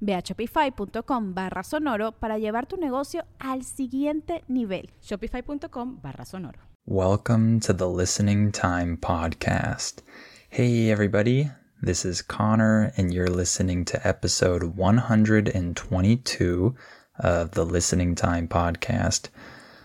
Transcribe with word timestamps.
Ve 0.00 0.14
a 0.14 0.22
shopify.com 0.22 1.34
barra 1.34 1.62
sonoro 1.62 2.12
para 2.12 2.38
llevar 2.38 2.66
tu 2.66 2.76
negocio 2.76 3.24
al 3.38 3.64
siguiente 3.64 4.44
nivel. 4.48 4.90
Shopify.com 5.02 6.00
barra 6.02 6.24
sonoro. 6.24 6.58
Welcome 6.86 7.60
to 7.60 7.72
the 7.72 7.88
Listening 7.88 8.50
Time 8.50 8.96
Podcast. 8.96 10.02
Hey, 10.48 10.90
everybody. 10.90 11.50
This 11.82 12.04
is 12.04 12.22
Connor, 12.22 12.92
and 12.96 13.12
you're 13.12 13.28
listening 13.28 13.84
to 13.84 14.08
episode 14.08 14.62
122 14.62 16.74
of 17.20 17.50
the 17.52 17.64
Listening 17.64 18.14
Time 18.14 18.48
Podcast. 18.48 19.28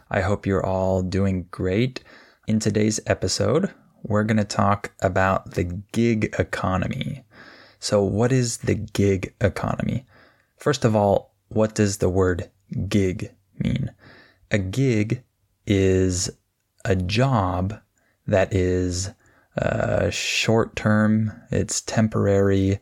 I 0.10 0.22
hope 0.22 0.46
you're 0.46 0.66
all 0.66 1.02
doing 1.02 1.48
great. 1.52 2.02
In 2.48 2.60
today's 2.60 3.00
episode, 3.06 3.72
we're 4.02 4.24
going 4.24 4.38
to 4.38 4.44
talk 4.44 4.92
about 5.02 5.52
the 5.52 5.66
gig 5.92 6.34
economy. 6.40 7.24
So, 7.84 8.02
what 8.02 8.32
is 8.32 8.60
the 8.60 8.76
gig 8.76 9.34
economy? 9.42 10.06
First 10.56 10.86
of 10.86 10.96
all, 10.96 11.36
what 11.50 11.76
does 11.76 11.98
the 11.98 12.08
word 12.08 12.50
gig 12.88 13.36
mean? 13.60 13.92
A 14.52 14.58
gig 14.58 15.22
is 15.68 16.30
a 16.86 16.96
job 16.96 17.78
that 18.26 18.54
is 18.54 19.10
uh, 19.62 20.10
short 20.12 20.78
term, 20.78 21.34
it's 21.52 21.82
temporary, 21.82 22.80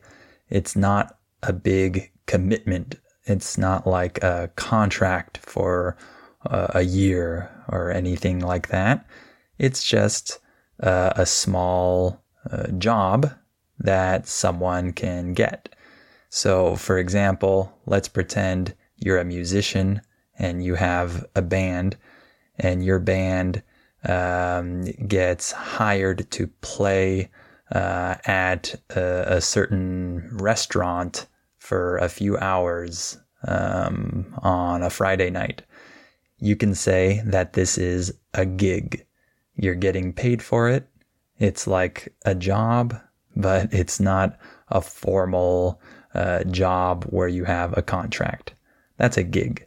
it's 0.48 0.76
not 0.76 1.18
a 1.42 1.52
big 1.52 2.12
commitment. 2.26 2.94
It's 3.24 3.58
not 3.58 3.88
like 3.88 4.22
a 4.22 4.52
contract 4.54 5.38
for 5.38 5.96
uh, 6.46 6.68
a 6.74 6.82
year 6.82 7.50
or 7.66 7.90
anything 7.90 8.38
like 8.38 8.68
that. 8.68 9.04
It's 9.58 9.82
just 9.82 10.38
uh, 10.80 11.12
a 11.16 11.26
small 11.26 12.22
uh, 12.48 12.68
job 12.78 13.32
that 13.82 14.26
someone 14.26 14.92
can 14.92 15.34
get. 15.34 15.74
So, 16.30 16.76
for 16.76 16.98
example, 16.98 17.78
let's 17.86 18.08
pretend 18.08 18.74
you're 18.96 19.18
a 19.18 19.24
musician 19.24 20.00
and 20.38 20.64
you 20.64 20.74
have 20.76 21.26
a 21.36 21.42
band, 21.42 21.96
and 22.58 22.84
your 22.84 22.98
band 22.98 23.62
um, 24.04 24.84
gets 25.06 25.52
hired 25.52 26.30
to 26.30 26.46
play 26.62 27.30
uh, 27.70 28.16
at 28.24 28.74
a, 28.90 29.36
a, 29.36 29.40
certain 29.40 30.28
restaurant 30.32 31.26
for 31.58 31.96
a 31.98 32.08
few 32.08 32.36
hours 32.38 33.18
um, 33.46 34.34
on 34.42 34.82
a 34.82 34.90
Friday 34.90 35.30
night. 35.30 35.62
You 36.38 36.56
can 36.56 36.74
say 36.74 37.22
that 37.24 37.52
this 37.52 37.78
is 37.78 38.12
a 38.34 38.44
gig. 38.44 39.06
You're 39.54 39.74
getting 39.74 40.12
paid 40.12 40.42
for 40.42 40.68
it. 40.68 40.88
It's 41.38 41.66
like 41.66 42.14
a 42.24 42.34
job, 42.34 43.00
but 43.36 43.72
it's 43.72 44.00
not 44.00 44.38
a 44.68 44.80
formal 44.80 45.80
uh, 46.14 46.44
job 46.44 47.04
where 47.04 47.28
you 47.28 47.44
have 47.44 47.76
a 47.76 47.82
contract. 47.82 48.54
That's 48.96 49.16
a 49.16 49.22
gig. 49.22 49.66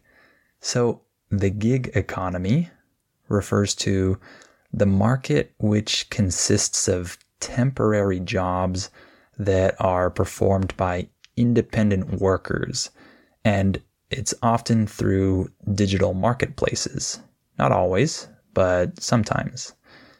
So 0.60 1.02
the 1.30 1.50
gig 1.50 1.92
economy 1.96 2.70
refers 3.28 3.76
to 3.76 4.20
the 4.72 4.86
market 4.86 5.54
which 5.58 6.10
consists 6.10 6.88
of 6.88 7.18
temporary 7.40 8.20
jobs 8.20 8.90
that 9.38 9.76
are 9.80 10.10
performed 10.10 10.76
by 10.78 11.08
independent 11.36 12.22
workers. 12.22 12.90
And 13.44 13.82
it's 14.10 14.34
often 14.42 14.88
through 14.88 15.52
digital 15.74 16.14
marketplaces. 16.14 17.20
Not 17.58 17.72
always, 17.72 18.28
but 18.54 19.02
sometimes. 19.02 19.74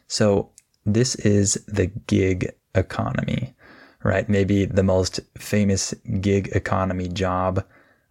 So 0.06 0.50
this 0.84 1.14
is 1.16 1.54
the 1.66 1.86
gig 1.86 2.52
economy, 2.76 3.54
right? 4.02 4.28
Maybe 4.28 4.64
the 4.64 4.82
most 4.82 5.20
famous 5.38 5.94
gig 6.20 6.48
economy 6.52 7.08
job 7.08 7.64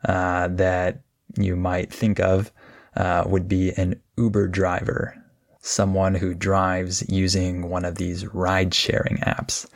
uh, 0.06 0.48
that 0.50 1.02
you 1.38 1.56
might 1.56 1.92
think 1.92 2.20
of 2.20 2.52
uh, 2.96 3.24
would 3.26 3.48
be 3.48 3.72
an 3.72 4.02
Uber 4.18 4.48
driver, 4.48 5.16
someone 5.60 6.16
who 6.16 6.34
drives 6.34 7.08
using 7.10 7.70
one 7.70 7.86
of 7.86 7.96
these 7.96 8.26
ride 8.28 8.74
sharing 8.74 9.18
apps. 9.18 9.68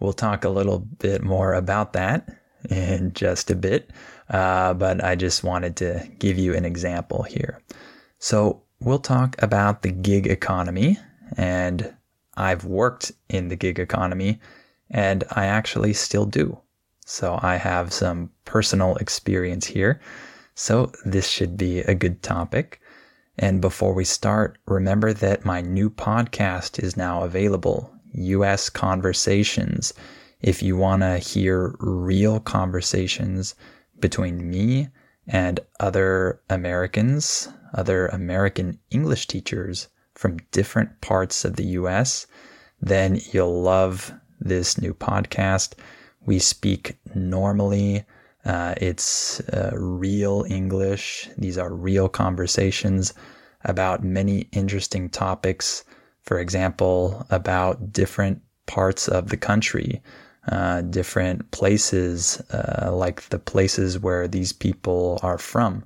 We'll 0.00 0.12
talk 0.12 0.44
a 0.44 0.50
little 0.50 0.80
bit 0.80 1.22
more 1.22 1.54
about 1.54 1.92
that 1.94 2.28
in 2.70 3.12
just 3.14 3.50
a 3.50 3.56
bit, 3.56 3.90
uh, 4.30 4.74
but 4.74 5.02
I 5.02 5.16
just 5.16 5.42
wanted 5.44 5.76
to 5.76 6.08
give 6.18 6.38
you 6.38 6.54
an 6.54 6.64
example 6.64 7.22
here. 7.22 7.60
So, 8.18 8.62
we'll 8.80 8.98
talk 8.98 9.40
about 9.40 9.82
the 9.82 9.92
gig 9.92 10.26
economy 10.26 10.98
and 11.36 11.94
I've 12.36 12.64
worked 12.64 13.12
in 13.28 13.48
the 13.48 13.56
gig 13.56 13.78
economy 13.78 14.40
and 14.90 15.24
I 15.30 15.46
actually 15.46 15.92
still 15.92 16.26
do. 16.26 16.58
So 17.04 17.38
I 17.42 17.56
have 17.56 17.92
some 17.92 18.30
personal 18.44 18.96
experience 18.96 19.66
here. 19.66 20.00
So 20.54 20.92
this 21.04 21.28
should 21.28 21.56
be 21.56 21.80
a 21.80 21.94
good 21.94 22.22
topic. 22.22 22.80
And 23.38 23.60
before 23.60 23.94
we 23.94 24.04
start, 24.04 24.58
remember 24.66 25.12
that 25.12 25.44
my 25.44 25.60
new 25.60 25.90
podcast 25.90 26.82
is 26.82 26.96
now 26.96 27.22
available 27.22 27.92
US 28.12 28.68
Conversations. 28.68 29.94
If 30.40 30.62
you 30.62 30.76
want 30.76 31.02
to 31.02 31.18
hear 31.18 31.74
real 31.78 32.40
conversations 32.40 33.54
between 33.98 34.50
me 34.50 34.88
and 35.26 35.60
other 35.80 36.40
Americans, 36.50 37.48
other 37.74 38.08
American 38.08 38.78
English 38.90 39.28
teachers 39.28 39.88
from 40.14 40.38
different 40.50 41.00
parts 41.00 41.44
of 41.44 41.56
the 41.56 41.64
US, 41.80 42.26
then 42.80 43.20
you'll 43.32 43.62
love 43.62 44.12
this 44.40 44.80
new 44.80 44.94
podcast. 44.94 45.74
We 46.26 46.38
speak 46.38 46.98
normally. 47.14 48.04
Uh, 48.44 48.74
it's 48.76 49.40
uh, 49.50 49.70
real 49.74 50.44
English. 50.48 51.28
These 51.38 51.58
are 51.58 51.72
real 51.72 52.08
conversations 52.08 53.14
about 53.64 54.02
many 54.02 54.48
interesting 54.52 55.08
topics. 55.08 55.84
For 56.22 56.38
example, 56.38 57.26
about 57.30 57.92
different 57.92 58.42
parts 58.66 59.08
of 59.08 59.28
the 59.28 59.36
country, 59.36 60.02
uh, 60.50 60.82
different 60.82 61.50
places, 61.52 62.40
uh, 62.52 62.90
like 62.92 63.22
the 63.28 63.38
places 63.38 63.98
where 63.98 64.26
these 64.26 64.52
people 64.52 65.20
are 65.22 65.38
from. 65.38 65.84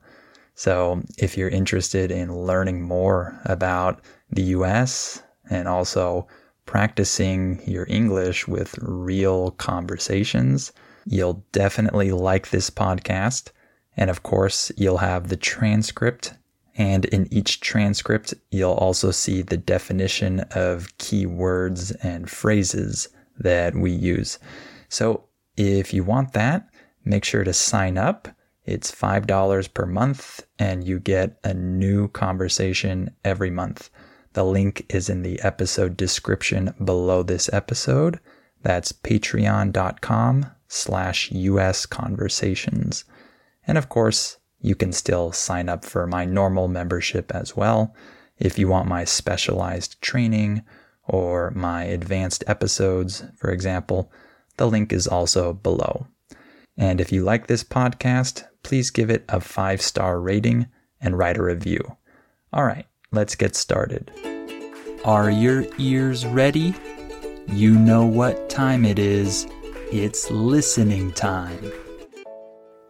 So, 0.54 1.03
if 1.19 1.37
you're 1.37 1.50
interested 1.50 2.10
in 2.10 2.34
learning 2.34 2.81
more 2.81 3.38
about 3.44 4.00
the 4.31 4.42
US 4.42 5.22
and 5.50 5.69
also 5.69 6.26
practicing 6.67 7.61
your 7.67 7.87
English 7.88 8.49
with 8.49 8.76
real 8.78 9.52
conversations, 9.52 10.73
you'll 11.06 11.44
definitely 11.52 12.11
like 12.11 12.50
this 12.50 12.69
podcast. 12.70 13.50
And 13.96 14.11
of 14.11 14.23
course, 14.23 14.73
you'll 14.76 14.99
have 14.99 15.28
the 15.28 15.37
transcript. 15.37 16.34
And 16.76 17.06
in 17.06 17.32
each 17.32 17.61
transcript, 17.61 18.34
you'll 18.50 18.73
also 18.73 19.11
see 19.11 19.40
the 19.40 19.56
definition 19.56 20.40
of 20.50 20.96
key 20.99 21.25
words 21.25 21.93
and 22.02 22.29
phrases 22.29 23.08
that 23.38 23.75
we 23.75 23.93
use. 23.93 24.38
So 24.88 25.25
if 25.56 25.94
you 25.94 26.05
want 26.05 26.32
that, 26.34 26.69
make 27.05 27.25
sure 27.25 27.44
to 27.44 27.52
sign 27.52 27.96
up. 27.96 28.29
It's 28.67 28.90
$5 28.90 29.72
per 29.72 29.87
month, 29.87 30.44
and 30.58 30.84
you 30.84 30.99
get 30.99 31.38
a 31.44 31.55
new 31.55 32.08
conversation 32.08 33.11
every 33.25 33.50
month. 33.50 33.90
The 34.37 34.44
link 34.44 34.85
is 34.91 35.09
in 35.09 35.23
the 35.23 35.41
episode 35.41 35.97
description 35.97 36.75
below 36.85 37.23
this 37.23 37.49
episode. 37.55 38.21
That's 38.61 38.93
patreon.com 38.93 40.50
slash 40.69 41.33
US 41.33 41.87
conversations. 41.87 43.06
And 43.67 43.79
of 43.79 43.88
course, 43.88 44.37
you 44.61 44.75
can 44.75 44.93
still 44.93 45.33
sign 45.33 45.71
up 45.71 45.87
for 45.87 46.06
my 46.06 46.27
normal 46.27 46.69
membership 46.69 47.35
as 47.35 47.56
well. 47.56 47.94
If 48.37 48.59
you 48.59 48.69
want 48.69 48.91
my 48.91 49.05
specialized 49.05 50.03
training 50.03 50.61
or 51.05 51.50
my 51.53 51.85
advanced 51.85 52.44
episodes, 52.47 53.25
for 53.37 53.50
example, 53.50 54.12
the 54.59 54.69
link 54.69 54.93
is 54.93 55.06
also 55.06 55.55
below. 55.55 56.09
And 56.77 57.00
if 57.00 57.11
you 57.11 57.25
like 57.25 57.47
this 57.47 57.65
podcast, 57.65 58.44
please 58.62 58.91
give 58.91 59.09
it 59.09 59.25
a 59.31 59.41
five 59.41 59.81
star 59.81 60.21
rating 60.21 60.67
and 61.00 61.17
write 61.17 61.39
a 61.39 61.43
review. 61.43 61.97
All 62.53 62.65
right, 62.65 62.87
let's 63.12 63.35
get 63.35 63.56
started. 63.56 64.11
Are 65.05 65.31
your 65.31 65.67
ears 65.79 66.26
ready? 66.26 66.75
You 67.49 67.79
know 67.79 68.05
what 68.05 68.49
time 68.50 68.85
it 68.85 68.99
is. 68.99 69.47
It's 69.93 70.31
listening 70.31 71.12
time. 71.12 71.73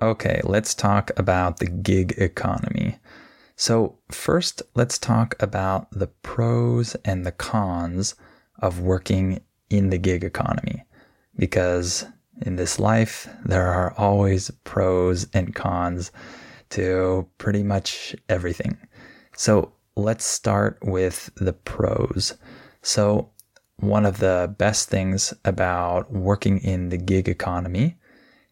Okay, 0.00 0.40
let's 0.44 0.74
talk 0.74 1.10
about 1.16 1.58
the 1.58 1.66
gig 1.66 2.14
economy. 2.16 2.98
So, 3.56 3.98
first, 4.10 4.62
let's 4.74 4.98
talk 4.98 5.34
about 5.40 5.90
the 5.90 6.06
pros 6.06 6.94
and 7.04 7.24
the 7.24 7.32
cons 7.32 8.14
of 8.58 8.80
working 8.80 9.40
in 9.70 9.90
the 9.90 9.98
gig 9.98 10.24
economy. 10.24 10.84
Because 11.38 12.06
in 12.42 12.56
this 12.56 12.78
life, 12.78 13.28
there 13.44 13.68
are 13.68 13.94
always 13.96 14.50
pros 14.64 15.26
and 15.32 15.54
cons 15.54 16.12
to 16.70 17.26
pretty 17.38 17.62
much 17.62 18.14
everything. 18.28 18.76
So, 19.36 19.72
let's 19.96 20.24
start 20.24 20.78
with 20.82 21.30
the 21.36 21.52
pros. 21.52 22.34
So, 22.82 23.30
one 23.78 24.06
of 24.06 24.18
the 24.18 24.54
best 24.56 24.88
things 24.88 25.34
about 25.44 26.12
working 26.12 26.58
in 26.58 26.88
the 26.88 26.96
gig 26.96 27.28
economy 27.28 27.98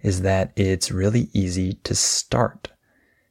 is 0.00 0.23
that 0.23 0.52
it's 0.56 0.91
really 0.91 1.31
easy 1.32 1.75
to 1.85 1.94
start 1.94 2.69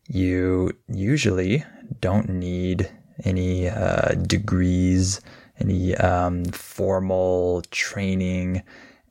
you 0.07 0.71
usually 0.87 1.63
don't 2.01 2.29
need 2.29 2.89
any 3.23 3.69
uh, 3.69 4.13
degrees, 4.27 5.21
any 5.59 5.95
um, 5.95 6.45
formal 6.45 7.61
training, 7.71 8.63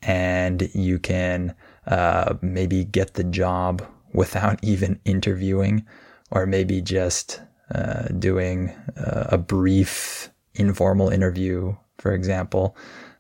and 0.02 0.68
you 0.74 0.98
can 0.98 1.54
uh, 1.86 2.34
maybe 2.42 2.84
get 2.84 3.14
the 3.14 3.24
job 3.24 3.86
without 4.12 4.58
even 4.62 5.00
interviewing, 5.04 5.84
or 6.30 6.46
maybe 6.46 6.80
just 6.80 7.40
uh, 7.74 8.08
doing 8.18 8.70
uh, 8.96 9.26
a 9.30 9.38
brief 9.38 10.30
informal 10.54 11.08
interview, 11.08 11.74
for 11.98 12.12
example. 12.12 12.76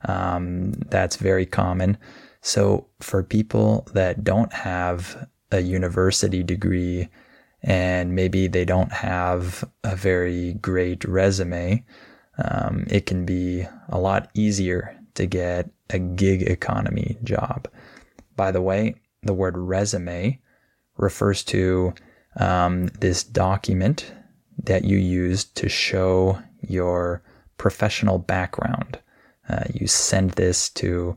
Um, 0.06 0.72
that's 0.90 1.16
very 1.16 1.46
common. 1.46 1.96
So, 2.40 2.88
for 3.00 3.22
people 3.22 3.86
that 3.94 4.24
don't 4.24 4.52
have 4.52 5.28
a 5.52 5.60
university 5.60 6.42
degree, 6.42 7.08
and 7.62 8.14
maybe 8.14 8.48
they 8.48 8.64
don't 8.64 8.92
have 8.92 9.64
a 9.84 9.94
very 9.94 10.54
great 10.54 11.04
resume, 11.04 11.84
um, 12.38 12.84
it 12.90 13.06
can 13.06 13.24
be 13.24 13.64
a 13.88 13.98
lot 13.98 14.30
easier 14.34 14.98
to 15.14 15.26
get 15.26 15.70
a 15.90 15.98
gig 15.98 16.42
economy 16.42 17.16
job. 17.22 17.68
By 18.34 18.50
the 18.50 18.62
way, 18.62 18.96
the 19.22 19.34
word 19.34 19.56
resume 19.56 20.40
refers 20.96 21.44
to 21.44 21.94
um, 22.36 22.86
this 22.98 23.22
document 23.22 24.12
that 24.64 24.84
you 24.84 24.96
use 24.96 25.44
to 25.44 25.68
show 25.68 26.40
your 26.60 27.22
professional 27.58 28.18
background. 28.18 28.98
Uh, 29.48 29.64
you 29.74 29.86
send 29.86 30.32
this 30.32 30.68
to 30.70 31.16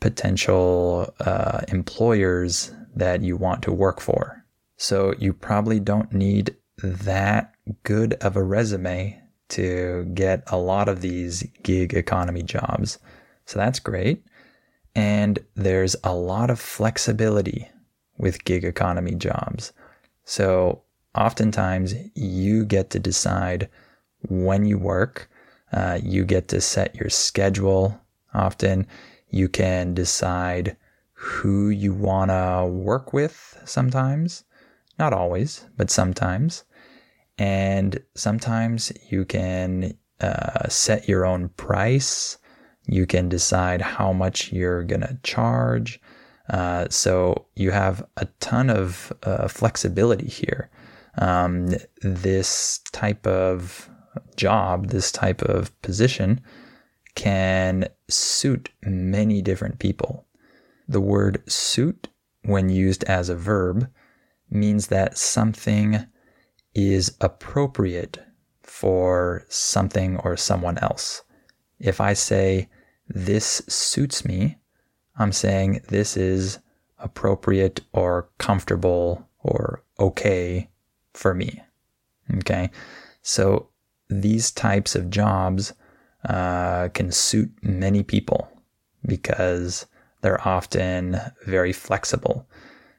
potential 0.00 1.12
uh, 1.20 1.60
employers 1.68 2.72
that 2.94 3.22
you 3.22 3.36
want 3.36 3.62
to 3.62 3.72
work 3.72 4.00
for. 4.00 4.44
So 4.76 5.14
you 5.18 5.32
probably 5.32 5.78
don't 5.78 6.12
need 6.12 6.56
that 6.82 7.54
good 7.82 8.14
of 8.14 8.36
a 8.36 8.42
resume 8.42 9.20
to 9.50 10.10
get 10.14 10.42
a 10.46 10.56
lot 10.56 10.88
of 10.88 11.00
these 11.00 11.42
gig 11.62 11.92
economy 11.94 12.42
jobs. 12.42 12.98
So 13.46 13.58
that's 13.58 13.78
great. 13.78 14.24
And 14.94 15.38
there's 15.54 15.96
a 16.02 16.14
lot 16.14 16.50
of 16.50 16.58
flexibility 16.58 17.68
with 18.16 18.44
gig 18.44 18.64
economy 18.64 19.14
jobs. 19.14 19.72
So 20.24 20.82
oftentimes 21.14 21.94
you 22.14 22.64
get 22.64 22.90
to 22.90 22.98
decide 22.98 23.68
when 24.28 24.64
you 24.64 24.78
work. 24.78 25.28
Uh, 25.72 25.98
you 26.02 26.24
get 26.24 26.48
to 26.48 26.60
set 26.60 26.94
your 26.94 27.10
schedule. 27.10 28.00
Often 28.34 28.86
you 29.28 29.48
can 29.48 29.94
decide 29.94 30.76
who 31.12 31.68
you 31.68 31.92
want 31.92 32.30
to 32.30 32.66
work 32.66 33.12
with 33.12 33.56
sometimes. 33.64 34.44
Not 34.98 35.12
always, 35.12 35.66
but 35.76 35.90
sometimes. 35.90 36.64
And 37.38 38.02
sometimes 38.14 38.92
you 39.10 39.24
can 39.24 39.96
uh, 40.20 40.68
set 40.68 41.08
your 41.08 41.24
own 41.24 41.48
price. 41.50 42.38
You 42.86 43.06
can 43.06 43.28
decide 43.28 43.80
how 43.80 44.12
much 44.12 44.52
you're 44.52 44.82
going 44.82 45.02
to 45.02 45.18
charge. 45.22 46.00
Uh, 46.50 46.88
so 46.90 47.46
you 47.54 47.70
have 47.70 48.04
a 48.16 48.26
ton 48.40 48.68
of 48.68 49.12
uh, 49.22 49.46
flexibility 49.48 50.26
here. 50.26 50.68
Um, 51.18 51.74
this 52.02 52.78
type 52.92 53.26
of 53.26 53.90
job, 54.36 54.88
this 54.88 55.12
type 55.12 55.42
of 55.42 55.80
position 55.82 56.40
can 57.14 57.88
suit 58.08 58.70
many 58.82 59.42
different 59.42 59.78
people. 59.78 60.26
The 60.88 61.00
word 61.00 61.42
suit, 61.50 62.08
when 62.42 62.68
used 62.68 63.04
as 63.04 63.28
a 63.28 63.36
verb, 63.36 63.88
means 64.50 64.88
that 64.88 65.18
something 65.18 66.06
is 66.74 67.16
appropriate 67.20 68.18
for 68.62 69.44
something 69.48 70.16
or 70.18 70.36
someone 70.36 70.78
else. 70.78 71.22
If 71.78 72.00
I 72.00 72.12
say, 72.12 72.68
this 73.08 73.62
suits 73.68 74.24
me, 74.24 74.58
I'm 75.16 75.32
saying 75.32 75.80
this 75.88 76.16
is 76.16 76.58
appropriate 76.98 77.80
or 77.92 78.30
comfortable 78.38 79.28
or 79.40 79.82
okay 79.98 80.70
for 81.14 81.34
me. 81.34 81.62
Okay. 82.38 82.70
So 83.22 83.68
these 84.08 84.50
types 84.50 84.94
of 84.94 85.10
jobs 85.10 85.72
uh, 86.28 86.88
can 86.88 87.10
suit 87.12 87.50
many 87.62 88.02
people 88.02 88.48
because 89.06 89.86
they're 90.20 90.46
often 90.46 91.20
very 91.46 91.72
flexible. 91.72 92.46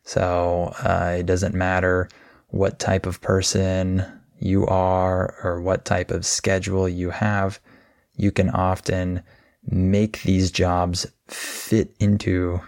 So 0.03 0.73
uh, 0.83 1.17
it 1.19 1.25
doesn't 1.25 1.53
matter 1.53 2.09
what 2.47 2.79
type 2.79 3.05
of 3.05 3.21
person 3.21 4.03
you 4.39 4.65
are 4.67 5.35
or 5.43 5.61
what 5.61 5.85
type 5.85 6.11
of 6.11 6.25
schedule 6.25 6.89
you 6.89 7.11
have. 7.11 7.59
You 8.15 8.31
can 8.31 8.49
often 8.49 9.21
make 9.69 10.23
these 10.23 10.49
jobs 10.51 11.05
fit 11.27 11.95
into 11.99 12.59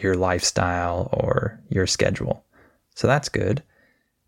your 0.00 0.16
lifestyle 0.16 1.08
or 1.12 1.60
your 1.68 1.86
schedule. 1.86 2.44
So 2.96 3.06
that's 3.06 3.28
good. 3.28 3.62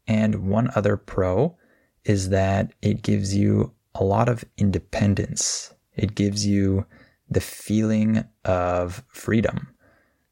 And 0.07 0.49
one 0.49 0.71
other 0.75 0.97
pro 0.97 1.57
is 2.05 2.31
that 2.31 2.73
it 2.83 3.03
gives 3.03 3.35
you 3.35 3.73
a 3.95 4.05
lot 4.05 4.29
of 4.29 4.45
independence. 4.57 5.75
It 5.95 6.15
gives 6.15 6.47
you 6.47 6.87
the 7.31 7.41
feeling 7.41 8.25
of 8.45 9.03
freedom 9.09 9.69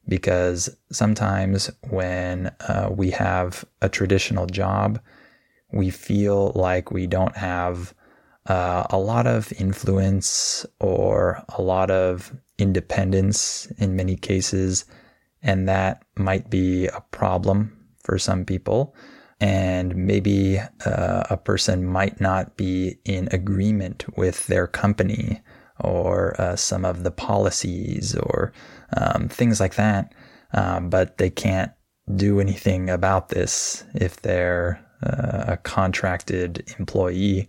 because 0.08 0.68
sometimes 0.90 1.70
when 1.88 2.52
uh, 2.68 2.90
we 2.90 3.10
have 3.10 3.64
a 3.80 3.88
traditional 3.88 4.46
job, 4.46 5.00
we 5.72 5.90
feel 5.90 6.52
like 6.54 6.90
we 6.90 7.06
don't 7.06 7.36
have 7.36 7.94
uh, 8.46 8.86
a 8.90 8.98
lot 8.98 9.26
of 9.26 9.52
influence 9.52 10.66
or 10.80 11.42
a 11.56 11.62
lot 11.62 11.90
of 11.90 12.34
independence 12.58 13.66
in 13.78 13.94
many 13.94 14.16
cases. 14.16 14.84
And 15.42 15.68
that 15.68 16.02
might 16.16 16.50
be 16.50 16.86
a 16.88 17.00
problem 17.12 17.78
for 18.02 18.18
some 18.18 18.44
people. 18.44 18.94
And 19.40 19.96
maybe 19.96 20.58
uh, 20.58 21.24
a 21.30 21.36
person 21.36 21.86
might 21.86 22.20
not 22.20 22.56
be 22.56 22.98
in 23.04 23.28
agreement 23.32 24.04
with 24.16 24.46
their 24.48 24.66
company 24.66 25.40
or 25.80 26.38
uh, 26.38 26.56
some 26.56 26.84
of 26.84 27.04
the 27.04 27.10
policies 27.10 28.14
or 28.14 28.52
um, 28.96 29.28
things 29.28 29.58
like 29.60 29.76
that. 29.76 30.12
Um, 30.52 30.90
but 30.90 31.16
they 31.18 31.30
can't 31.30 31.72
do 32.16 32.40
anything 32.40 32.90
about 32.90 33.28
this 33.30 33.84
if 33.94 34.20
they're 34.20 34.84
uh, 35.02 35.52
a 35.52 35.56
contracted 35.56 36.64
employee. 36.78 37.48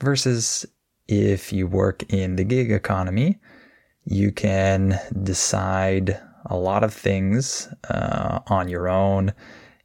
Versus 0.00 0.66
if 1.08 1.52
you 1.52 1.66
work 1.66 2.02
in 2.12 2.36
the 2.36 2.44
gig 2.44 2.70
economy, 2.70 3.38
you 4.04 4.32
can 4.32 4.98
decide 5.22 6.20
a 6.46 6.56
lot 6.56 6.84
of 6.84 6.92
things 6.92 7.68
uh, 7.88 8.40
on 8.48 8.68
your 8.68 8.88
own. 8.88 9.32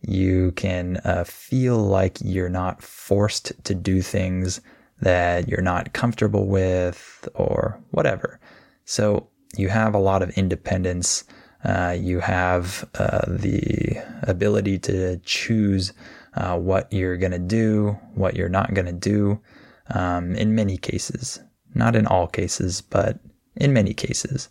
You 0.01 0.51
can 0.53 0.97
uh, 1.03 1.23
feel 1.25 1.77
like 1.77 2.17
you're 2.21 2.49
not 2.49 2.81
forced 2.81 3.53
to 3.65 3.75
do 3.75 4.01
things 4.01 4.61
that 5.01 5.47
you're 5.47 5.61
not 5.61 5.93
comfortable 5.93 6.47
with 6.47 7.27
or 7.35 7.79
whatever. 7.91 8.39
So 8.85 9.27
you 9.57 9.69
have 9.69 9.93
a 9.95 9.99
lot 9.99 10.21
of 10.21 10.29
independence. 10.31 11.23
Uh, 11.63 11.95
you 11.99 12.19
have 12.19 12.87
uh, 12.99 13.21
the 13.27 13.97
ability 14.23 14.79
to 14.79 15.17
choose 15.25 15.93
uh, 16.35 16.57
what 16.57 16.91
you're 16.93 17.17
going 17.17 17.31
to 17.31 17.39
do, 17.39 17.97
what 18.15 18.35
you're 18.35 18.49
not 18.49 18.73
going 18.73 18.85
to 18.87 18.93
do. 18.93 19.39
um, 19.89 20.35
in 20.35 20.55
many 20.55 20.77
cases. 20.77 21.39
Not 21.73 21.95
in 21.95 22.07
all 22.07 22.27
cases, 22.27 22.81
but 22.81 23.19
in 23.55 23.73
many 23.73 23.93
cases. 23.93 24.49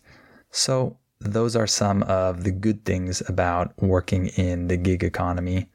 So, 0.51 0.97
those 1.19 1.55
are 1.55 1.67
some 1.67 2.03
of 2.03 2.43
the 2.43 2.51
good 2.51 2.85
things 2.85 3.21
about 3.27 3.73
working 3.81 4.27
in 4.27 4.67
the 4.67 4.77
gig 4.77 5.03
economy. 5.03 5.69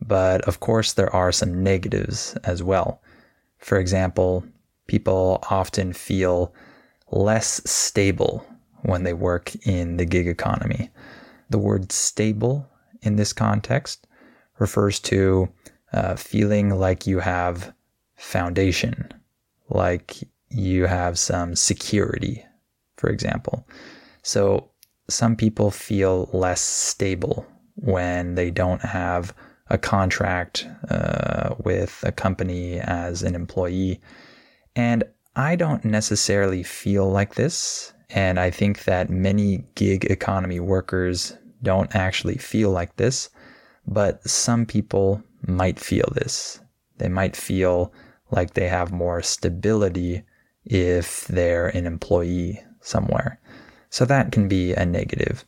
But 0.00 0.42
of 0.42 0.60
course, 0.60 0.92
there 0.92 1.14
are 1.14 1.32
some 1.32 1.62
negatives 1.62 2.34
as 2.44 2.62
well. 2.62 3.00
For 3.58 3.78
example, 3.78 4.44
people 4.86 5.42
often 5.50 5.92
feel 5.92 6.54
less 7.10 7.60
stable 7.70 8.46
when 8.82 9.04
they 9.04 9.12
work 9.12 9.54
in 9.66 9.96
the 9.96 10.04
gig 10.04 10.28
economy. 10.28 10.90
The 11.50 11.58
word 11.58 11.92
stable 11.92 12.68
in 13.02 13.16
this 13.16 13.32
context 13.32 14.06
refers 14.58 15.00
to 15.00 15.48
uh, 15.92 16.16
feeling 16.16 16.70
like 16.70 17.06
you 17.06 17.20
have 17.20 17.72
foundation, 18.16 19.12
like 19.68 20.16
you 20.50 20.86
have 20.86 21.18
some 21.18 21.54
security, 21.54 22.44
for 22.96 23.10
example. 23.10 23.66
So 24.22 24.70
some 25.08 25.36
people 25.36 25.70
feel 25.70 26.28
less 26.32 26.60
stable 26.60 27.46
when 27.76 28.34
they 28.34 28.50
don't 28.50 28.82
have 28.82 29.34
a 29.68 29.78
contract 29.78 30.66
uh, 30.88 31.54
with 31.64 32.02
a 32.06 32.12
company 32.12 32.78
as 32.80 33.22
an 33.22 33.34
employee. 33.34 34.00
And 34.74 35.04
I 35.34 35.56
don't 35.56 35.84
necessarily 35.84 36.62
feel 36.62 37.10
like 37.10 37.34
this. 37.34 37.92
And 38.10 38.38
I 38.38 38.50
think 38.50 38.84
that 38.84 39.10
many 39.10 39.64
gig 39.74 40.04
economy 40.04 40.60
workers 40.60 41.36
don't 41.62 41.94
actually 41.94 42.38
feel 42.38 42.70
like 42.70 42.96
this. 42.96 43.28
But 43.86 44.28
some 44.28 44.66
people 44.66 45.22
might 45.46 45.78
feel 45.78 46.08
this. 46.14 46.60
They 46.98 47.08
might 47.08 47.36
feel 47.36 47.92
like 48.30 48.54
they 48.54 48.68
have 48.68 48.92
more 48.92 49.22
stability 49.22 50.22
if 50.64 51.26
they're 51.28 51.68
an 51.68 51.86
employee 51.86 52.60
somewhere. 52.80 53.40
So 53.90 54.04
that 54.04 54.32
can 54.32 54.48
be 54.48 54.72
a 54.74 54.84
negative. 54.84 55.44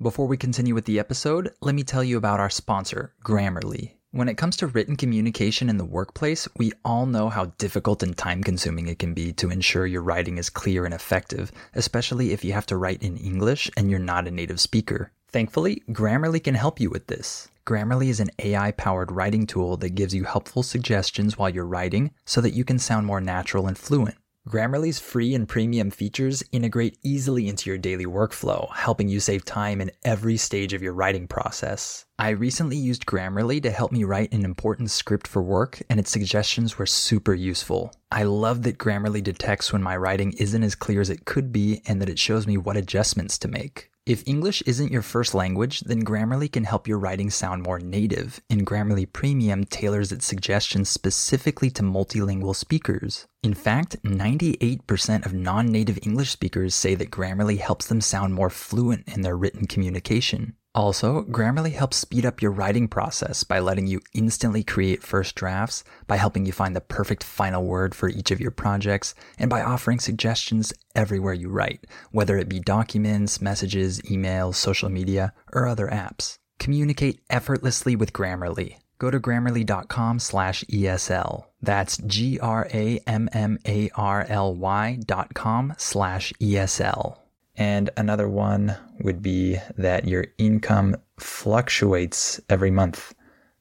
Before 0.00 0.28
we 0.28 0.36
continue 0.36 0.74
with 0.74 0.84
the 0.84 0.98
episode, 0.98 1.52
let 1.60 1.74
me 1.74 1.82
tell 1.82 2.04
you 2.04 2.16
about 2.16 2.40
our 2.40 2.50
sponsor, 2.50 3.14
Grammarly. 3.24 3.94
When 4.10 4.28
it 4.28 4.38
comes 4.38 4.56
to 4.58 4.66
written 4.66 4.96
communication 4.96 5.68
in 5.68 5.76
the 5.76 5.84
workplace, 5.84 6.48
we 6.56 6.72
all 6.84 7.04
know 7.04 7.28
how 7.28 7.52
difficult 7.58 8.02
and 8.02 8.16
time 8.16 8.42
consuming 8.42 8.86
it 8.86 8.98
can 8.98 9.12
be 9.12 9.32
to 9.34 9.50
ensure 9.50 9.86
your 9.86 10.02
writing 10.02 10.38
is 10.38 10.48
clear 10.48 10.86
and 10.86 10.94
effective, 10.94 11.52
especially 11.74 12.32
if 12.32 12.42
you 12.42 12.54
have 12.54 12.64
to 12.66 12.76
write 12.76 13.02
in 13.02 13.18
English 13.18 13.70
and 13.76 13.90
you're 13.90 13.98
not 13.98 14.26
a 14.26 14.30
native 14.30 14.60
speaker. 14.60 15.12
Thankfully, 15.30 15.82
Grammarly 15.90 16.42
can 16.42 16.54
help 16.54 16.80
you 16.80 16.88
with 16.88 17.08
this. 17.08 17.48
Grammarly 17.66 18.08
is 18.08 18.18
an 18.18 18.30
AI 18.38 18.70
powered 18.70 19.12
writing 19.12 19.46
tool 19.46 19.76
that 19.76 19.94
gives 19.94 20.14
you 20.14 20.24
helpful 20.24 20.62
suggestions 20.62 21.36
while 21.36 21.50
you're 21.50 21.66
writing 21.66 22.12
so 22.24 22.40
that 22.40 22.54
you 22.54 22.64
can 22.64 22.78
sound 22.78 23.04
more 23.04 23.20
natural 23.20 23.66
and 23.66 23.76
fluent. 23.76 24.16
Grammarly's 24.48 24.98
free 24.98 25.34
and 25.34 25.46
premium 25.46 25.90
features 25.90 26.42
integrate 26.52 26.96
easily 27.02 27.48
into 27.48 27.68
your 27.68 27.76
daily 27.76 28.06
workflow, 28.06 28.74
helping 28.74 29.06
you 29.06 29.20
save 29.20 29.44
time 29.44 29.78
in 29.82 29.90
every 30.06 30.38
stage 30.38 30.72
of 30.72 30.80
your 30.80 30.94
writing 30.94 31.28
process. 31.28 32.06
I 32.18 32.30
recently 32.30 32.78
used 32.78 33.04
Grammarly 33.04 33.62
to 33.62 33.70
help 33.70 33.92
me 33.92 34.04
write 34.04 34.32
an 34.32 34.46
important 34.46 34.90
script 34.90 35.28
for 35.28 35.42
work, 35.42 35.82
and 35.90 36.00
its 36.00 36.10
suggestions 36.10 36.78
were 36.78 36.86
super 36.86 37.34
useful. 37.34 37.92
I 38.10 38.22
love 38.22 38.62
that 38.62 38.78
Grammarly 38.78 39.22
detects 39.22 39.70
when 39.70 39.82
my 39.82 39.98
writing 39.98 40.32
isn't 40.38 40.62
as 40.62 40.74
clear 40.74 41.02
as 41.02 41.10
it 41.10 41.26
could 41.26 41.52
be 41.52 41.82
and 41.86 42.00
that 42.00 42.08
it 42.08 42.18
shows 42.18 42.46
me 42.46 42.56
what 42.56 42.78
adjustments 42.78 43.36
to 43.40 43.48
make. 43.48 43.87
If 44.08 44.22
English 44.24 44.62
isn't 44.62 44.90
your 44.90 45.02
first 45.02 45.34
language, 45.34 45.80
then 45.80 46.02
Grammarly 46.02 46.50
can 46.50 46.64
help 46.64 46.88
your 46.88 46.98
writing 46.98 47.28
sound 47.28 47.62
more 47.62 47.78
native, 47.78 48.40
and 48.48 48.66
Grammarly 48.66 49.04
Premium 49.12 49.66
tailors 49.66 50.12
its 50.12 50.24
suggestions 50.24 50.88
specifically 50.88 51.68
to 51.72 51.82
multilingual 51.82 52.56
speakers. 52.56 53.26
In 53.42 53.52
fact, 53.52 54.02
98% 54.04 55.26
of 55.26 55.34
non 55.34 55.66
native 55.66 55.98
English 56.02 56.30
speakers 56.30 56.74
say 56.74 56.94
that 56.94 57.10
Grammarly 57.10 57.58
helps 57.58 57.86
them 57.86 58.00
sound 58.00 58.32
more 58.32 58.48
fluent 58.48 59.06
in 59.08 59.20
their 59.20 59.36
written 59.36 59.66
communication. 59.66 60.54
Also, 60.78 61.22
Grammarly 61.22 61.72
helps 61.72 61.96
speed 61.96 62.24
up 62.24 62.40
your 62.40 62.52
writing 62.52 62.86
process 62.86 63.42
by 63.42 63.58
letting 63.58 63.88
you 63.88 64.00
instantly 64.14 64.62
create 64.62 65.02
first 65.02 65.34
drafts, 65.34 65.82
by 66.06 66.16
helping 66.16 66.46
you 66.46 66.52
find 66.52 66.76
the 66.76 66.80
perfect 66.80 67.24
final 67.24 67.64
word 67.64 67.96
for 67.96 68.08
each 68.08 68.30
of 68.30 68.40
your 68.40 68.52
projects, 68.52 69.12
and 69.40 69.50
by 69.50 69.60
offering 69.60 69.98
suggestions 69.98 70.72
everywhere 70.94 71.34
you 71.34 71.48
write, 71.48 71.88
whether 72.12 72.38
it 72.38 72.48
be 72.48 72.60
documents, 72.60 73.42
messages, 73.42 74.00
emails, 74.02 74.54
social 74.54 74.88
media, 74.88 75.32
or 75.52 75.66
other 75.66 75.88
apps. 75.88 76.38
Communicate 76.60 77.22
effortlessly 77.28 77.96
with 77.96 78.12
Grammarly. 78.12 78.76
Go 79.00 79.10
to 79.10 79.18
grammarly.com 79.18 80.20
slash 80.20 80.62
ESL. 80.70 81.46
That's 81.60 81.96
G 81.96 82.38
R 82.38 82.68
A 82.72 83.00
M 83.04 83.28
M 83.32 83.58
A 83.66 83.90
R 83.96 84.24
L 84.28 84.54
Y 84.54 85.00
dot 85.04 85.34
com 85.34 85.74
slash 85.76 86.32
ESL. 86.40 87.16
And 87.58 87.90
another 87.96 88.28
one 88.28 88.76
would 89.00 89.20
be 89.20 89.58
that 89.76 90.06
your 90.06 90.26
income 90.38 90.96
fluctuates 91.18 92.40
every 92.48 92.70
month. 92.70 93.12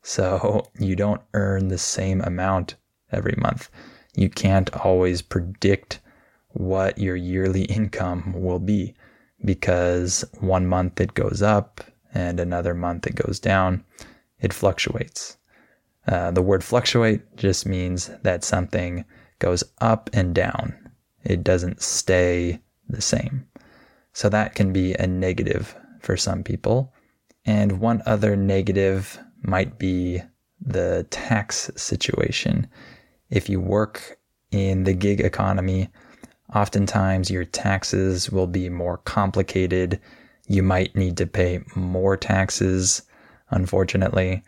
So 0.03 0.69
you 0.79 0.95
don't 0.95 1.21
earn 1.33 1.67
the 1.67 1.79
same 1.79 2.21
amount 2.21 2.75
every 3.11 3.33
month. 3.37 3.71
You 4.15 4.29
can't 4.29 4.69
always 4.85 5.23
predict 5.23 5.99
what 6.49 6.99
your 6.99 7.15
yearly 7.15 7.63
income 7.63 8.33
will 8.35 8.59
be 8.59 8.93
because 9.43 10.23
one 10.39 10.67
month 10.67 11.01
it 11.01 11.15
goes 11.15 11.41
up 11.41 11.81
and 12.13 12.39
another 12.39 12.75
month 12.75 13.07
it 13.07 13.15
goes 13.15 13.39
down. 13.39 13.83
It 14.39 14.53
fluctuates. 14.53 15.37
Uh, 16.07 16.31
the 16.31 16.41
word 16.43 16.63
fluctuate 16.63 17.35
just 17.35 17.65
means 17.65 18.11
that 18.21 18.43
something 18.43 19.05
goes 19.39 19.63
up 19.79 20.09
and 20.13 20.35
down. 20.35 20.91
It 21.23 21.43
doesn't 21.43 21.81
stay 21.81 22.59
the 22.87 23.01
same. 23.01 23.47
So 24.17 24.29
that 24.29 24.55
can 24.55 24.73
be 24.73 24.95
a 24.95 25.05
negative 25.05 25.75
for 25.99 26.17
some 26.17 26.43
people. 26.43 26.91
And 27.45 27.79
one 27.79 28.01
other 28.07 28.35
negative 28.35 29.19
might 29.43 29.77
be 29.77 30.23
the 30.59 31.05
tax 31.11 31.69
situation. 31.75 32.65
If 33.29 33.47
you 33.47 33.61
work 33.61 34.17
in 34.49 34.85
the 34.85 34.93
gig 34.93 35.21
economy, 35.21 35.89
oftentimes 36.55 37.29
your 37.29 37.45
taxes 37.45 38.31
will 38.31 38.47
be 38.47 38.69
more 38.69 38.97
complicated. 38.97 40.01
You 40.47 40.63
might 40.63 40.95
need 40.95 41.15
to 41.17 41.27
pay 41.27 41.63
more 41.75 42.17
taxes, 42.17 43.03
unfortunately, 43.51 44.41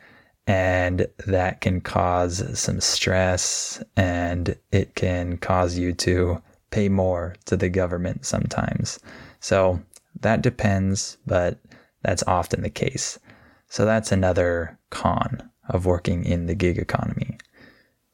and 0.48 1.06
that 1.28 1.62
can 1.62 1.80
cause 1.80 2.60
some 2.60 2.82
stress 2.82 3.84
and 3.96 4.58
it 4.72 4.96
can 4.96 5.38
cause 5.38 5.78
you 5.78 5.94
to 5.94 6.42
pay 6.72 6.90
more 6.90 7.36
to 7.46 7.56
the 7.56 7.70
government 7.70 8.26
sometimes. 8.26 9.00
So 9.40 9.82
that 10.22 10.42
depends, 10.42 11.18
but 11.26 11.60
that's 12.04 12.24
often 12.24 12.62
the 12.62 12.70
case. 12.70 13.20
So 13.68 13.86
that's 13.86 14.12
another 14.12 14.78
con 14.90 15.50
of 15.70 15.86
working 15.86 16.26
in 16.26 16.48
the 16.48 16.56
gig 16.56 16.78
economy. 16.78 17.38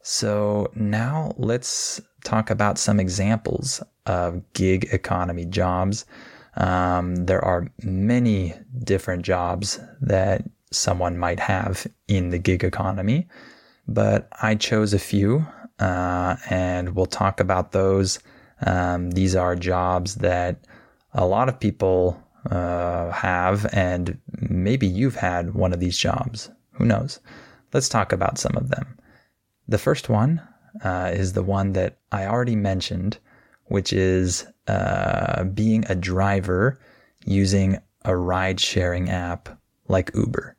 So 0.02 0.72
now 0.76 1.34
let's 1.38 2.02
talk 2.24 2.50
about 2.50 2.78
some 2.78 3.00
examples 3.00 3.82
of 4.06 4.42
gig 4.54 4.90
economy 4.92 5.46
jobs. 5.46 6.06
Um, 6.58 7.16
there 7.26 7.44
are 7.44 7.72
many 7.82 8.54
different 8.84 9.24
jobs 9.24 9.80
that 10.02 10.44
someone 10.72 11.18
might 11.18 11.40
have 11.40 11.88
in 12.08 12.30
the 12.30 12.38
gig 12.38 12.64
economy, 12.64 13.28
but 13.88 14.28
I 14.42 14.56
chose 14.56 14.94
a 14.94 15.00
few 15.00 15.46
uh, 15.80 16.36
and 16.50 16.96
we'll 16.96 17.06
talk 17.06 17.40
about 17.40 17.72
those. 17.72 18.20
Um, 18.66 19.12
these 19.12 19.36
are 19.36 19.56
jobs 19.56 20.16
that 20.16 20.66
a 21.16 21.26
lot 21.26 21.50
of 21.50 21.60
people 21.60 22.22
uh, 22.52 23.10
have, 23.12 23.66
and 23.74 24.20
maybe 24.50 24.86
you've 24.86 25.16
had 25.16 25.56
one 25.56 25.74
of 25.74 25.80
these 25.80 25.98
jobs. 25.98 26.52
Who 26.74 26.86
knows? 26.86 27.20
Let's 27.74 27.90
talk 27.90 28.12
about 28.12 28.38
some 28.38 28.56
of 28.56 28.70
them. 28.70 28.98
The 29.68 29.78
first 29.78 30.10
one 30.10 30.42
uh, 30.84 31.12
is 31.14 31.34
the 31.34 31.44
one 31.44 31.74
that 31.74 31.98
I 32.12 32.26
already 32.26 32.56
mentioned, 32.56 33.18
which 33.66 33.92
is 33.94 34.46
uh, 34.68 35.46
being 35.46 35.86
a 35.90 35.96
driver 35.96 36.80
using 37.26 37.80
a 38.04 38.16
ride 38.16 38.60
sharing 38.60 39.10
app 39.10 39.50
like 39.88 40.12
Uber. 40.14 40.56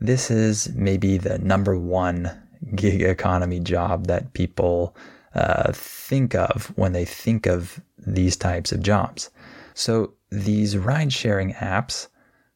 This 0.00 0.30
is 0.30 0.72
maybe 0.74 1.18
the 1.18 1.38
number 1.38 1.78
one 1.78 2.30
gig 2.74 3.02
economy 3.02 3.60
job 3.60 4.06
that 4.06 4.32
people 4.32 4.96
uh, 5.34 5.72
think 5.72 6.34
of 6.34 6.72
when 6.76 6.92
they 6.92 7.04
think 7.04 7.46
of 7.46 7.80
these 7.98 8.36
types 8.36 8.72
of 8.72 8.82
jobs. 8.82 9.30
So 9.74 10.14
these 10.30 10.76
ride 10.76 11.12
sharing 11.12 11.54
apps 11.54 12.08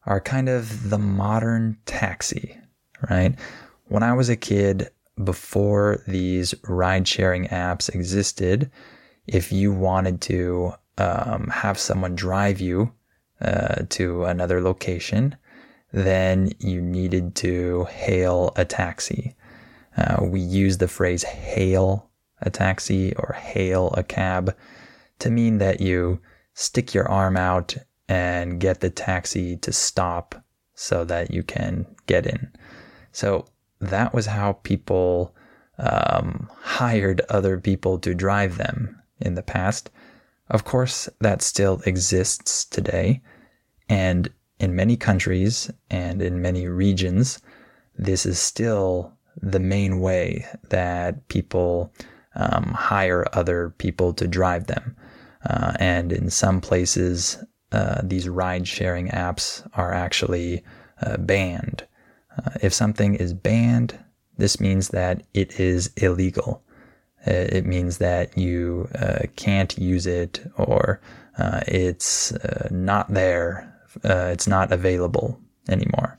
are 0.05 0.21
kind 0.21 0.49
of 0.49 0.91
the 0.91 0.99
modern 0.99 1.79
taxi, 1.87 2.59
right? 3.11 3.35
When 3.87 4.03
I 4.03 4.13
was 4.13 4.29
a 4.29 4.37
kid, 4.37 4.91
before 5.23 6.03
these 6.07 6.55
ride 6.65 7.09
sharing 7.09 7.47
apps 7.49 7.93
existed, 7.95 8.71
if 9.27 9.51
you 9.51 9.73
wanted 9.73 10.21
to 10.23 10.75
um, 10.99 11.49
have 11.49 11.79
someone 11.79 12.15
drive 12.15 12.61
you 12.61 12.93
uh, 13.41 13.83
to 13.91 14.25
another 14.25 14.61
location, 14.61 15.37
then 15.93 16.53
you 16.59 16.81
needed 16.81 17.35
to 17.37 17.85
hail 17.85 18.53
a 18.57 18.65
taxi. 18.65 19.35
Uh, 19.97 20.19
we 20.23 20.41
use 20.41 20.79
the 20.79 20.89
phrase 20.89 21.23
hail 21.23 22.11
a 22.43 22.51
taxi 22.51 23.15
or 23.17 23.33
hail 23.33 23.95
a 23.97 24.03
cab 24.03 24.55
to 25.19 25.31
mean 25.31 25.59
that 25.59 25.81
you 25.81 26.21
stick 26.57 26.95
your 26.95 27.07
arm 27.07 27.37
out 27.37 27.77
and 28.09 28.59
get 28.59 28.81
the 28.81 28.89
taxi 28.89 29.59
to 29.59 29.71
stop 29.73 30.43
so 30.75 31.05
that 31.05 31.31
you 31.31 31.43
can 31.43 31.87
get 32.07 32.27
in. 32.27 32.51
So 33.13 33.47
that 33.81 34.15
was 34.15 34.27
how 34.27 34.55
people 34.63 35.35
um, 35.79 36.49
hired 36.61 37.21
other 37.29 37.61
people 37.61 37.99
to 37.99 38.15
drive 38.15 38.57
them 38.57 39.03
in 39.21 39.35
the 39.35 39.43
past. 39.43 39.91
Of 40.49 40.65
course, 40.65 41.11
that 41.21 41.43
still 41.43 41.83
exists 41.85 42.65
today. 42.65 43.21
And 43.89 44.31
in 44.59 44.75
many 44.75 44.97
countries 44.97 45.71
and 45.91 46.23
in 46.23 46.41
many 46.41 46.69
regions, 46.69 47.39
this 47.99 48.25
is 48.25 48.39
still 48.39 49.13
the 49.37 49.61
main 49.61 50.01
way 50.01 50.47
that 50.71 51.29
people 51.29 51.93
um, 52.35 52.73
hire 52.73 53.27
other 53.35 53.75
people 53.77 54.15
to 54.15 54.27
drive 54.27 54.69
them. 54.69 54.97
Uh, 55.49 55.73
and 55.79 56.13
in 56.13 56.29
some 56.29 56.61
places, 56.61 57.39
uh, 57.73 58.01
these 58.03 58.29
ride 58.29 58.67
sharing 58.67 59.09
apps 59.09 59.67
are 59.75 59.93
actually 59.93 60.65
uh, 61.03 61.17
banned. 61.19 61.87
Uh, 62.37 62.51
if 62.63 62.73
something 62.73 63.15
is 63.15 63.33
banned, 63.33 63.99
this 64.39 64.61
means 64.61 64.89
that 64.89 65.23
it 65.35 65.59
is 65.61 65.91
illegal. 65.97 66.63
Uh, 67.27 67.33
it 67.33 67.65
means 67.65 67.99
that 67.99 68.37
you 68.37 68.89
uh, 68.97 69.21
can't 69.37 69.79
use 69.79 70.07
it 70.07 70.41
or 70.57 71.01
it's 71.67 72.33
not 72.71 73.13
there, 73.13 73.73
it's 74.05 74.47
not 74.47 74.73
available 74.73 75.39
anymore. 75.69 76.17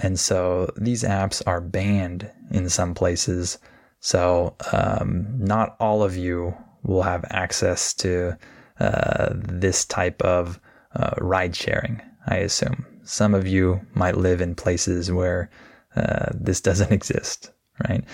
And 0.00 0.18
so 0.18 0.72
these 0.76 1.02
apps 1.02 1.42
are 1.46 1.60
banned 1.60 2.30
in 2.50 2.68
some 2.70 2.94
places. 2.94 3.58
So 4.00 4.54
um, 4.72 5.26
not 5.38 5.76
all 5.80 6.02
of 6.02 6.16
you 6.16 6.56
will 6.82 7.02
have 7.02 7.24
access 7.30 7.92
to 7.94 8.36
uh, 8.80 9.28
this 9.32 9.84
type 9.84 10.22
of 10.22 10.60
uh, 10.94 11.14
ride 11.18 11.54
sharing, 11.54 12.00
I 12.26 12.36
assume. 12.36 12.86
Some 13.02 13.34
of 13.34 13.46
you 13.46 13.80
might 13.94 14.16
live 14.16 14.40
in 14.40 14.54
places 14.54 15.10
where 15.10 15.50
uh, 15.96 16.26
this 16.34 16.60
doesn't 16.68 16.92
exist, 16.92 17.52
right? 17.88 18.04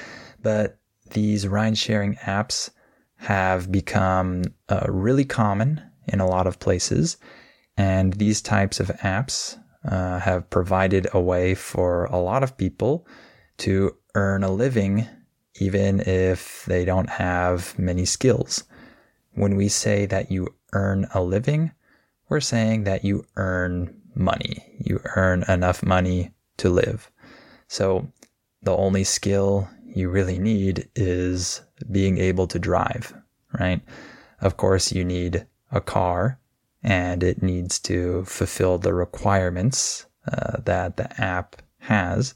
But 0.42 0.78
these 1.10 1.46
ride 1.46 1.78
sharing 1.78 2.16
apps 2.16 2.70
have 3.16 3.70
become 3.70 4.42
uh, 4.68 4.86
really 4.88 5.24
common 5.24 5.82
in 6.08 6.20
a 6.20 6.26
lot 6.26 6.46
of 6.46 6.58
places. 6.58 7.16
And 7.76 8.12
these 8.14 8.42
types 8.42 8.80
of 8.80 8.88
apps 9.02 9.58
uh, 9.88 10.18
have 10.18 10.48
provided 10.50 11.08
a 11.12 11.20
way 11.20 11.54
for 11.54 12.04
a 12.06 12.18
lot 12.18 12.42
of 12.42 12.56
people 12.56 13.06
to 13.58 13.96
earn 14.14 14.44
a 14.44 14.50
living, 14.50 15.06
even 15.56 16.00
if 16.00 16.64
they 16.66 16.84
don't 16.84 17.08
have 17.08 17.78
many 17.78 18.04
skills. 18.04 18.64
When 19.34 19.56
we 19.56 19.68
say 19.68 20.06
that 20.06 20.30
you 20.30 20.54
earn 20.72 21.06
a 21.14 21.22
living, 21.22 21.72
we're 22.28 22.40
saying 22.40 22.84
that 22.84 23.04
you 23.04 23.26
earn 23.36 24.00
money. 24.14 24.64
You 24.78 25.00
earn 25.16 25.44
enough 25.48 25.82
money 25.82 26.32
to 26.58 26.70
live. 26.70 27.10
So 27.68 28.08
the 28.62 28.76
only 28.76 29.04
skill 29.04 29.68
you 29.84 30.08
really 30.08 30.38
need 30.38 30.88
is 30.94 31.60
being 31.90 32.18
able 32.18 32.46
to 32.48 32.58
drive, 32.58 33.14
right? 33.58 33.80
Of 34.40 34.56
course, 34.56 34.92
you 34.92 35.04
need 35.04 35.46
a 35.70 35.80
car 35.80 36.38
and 36.82 37.22
it 37.22 37.42
needs 37.42 37.78
to 37.80 38.24
fulfill 38.24 38.78
the 38.78 38.92
requirements 38.92 40.06
uh, 40.30 40.58
that 40.64 40.96
the 40.96 41.20
app 41.20 41.62
has. 41.78 42.34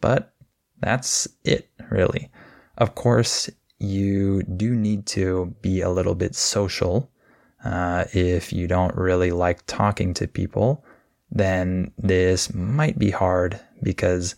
But 0.00 0.34
that's 0.80 1.28
it, 1.44 1.68
really. 1.90 2.30
Of 2.76 2.94
course, 2.94 3.50
you 3.78 4.42
do 4.42 4.74
need 4.74 5.06
to 5.06 5.54
be 5.62 5.80
a 5.80 5.90
little 5.90 6.14
bit 6.14 6.34
social. 6.34 7.10
Uh, 7.64 8.04
if 8.12 8.52
you 8.52 8.66
don't 8.66 8.94
really 8.96 9.30
like 9.30 9.64
talking 9.66 10.12
to 10.14 10.26
people, 10.26 10.84
then 11.30 11.92
this 11.98 12.52
might 12.52 12.98
be 12.98 13.10
hard 13.10 13.60
because 13.82 14.34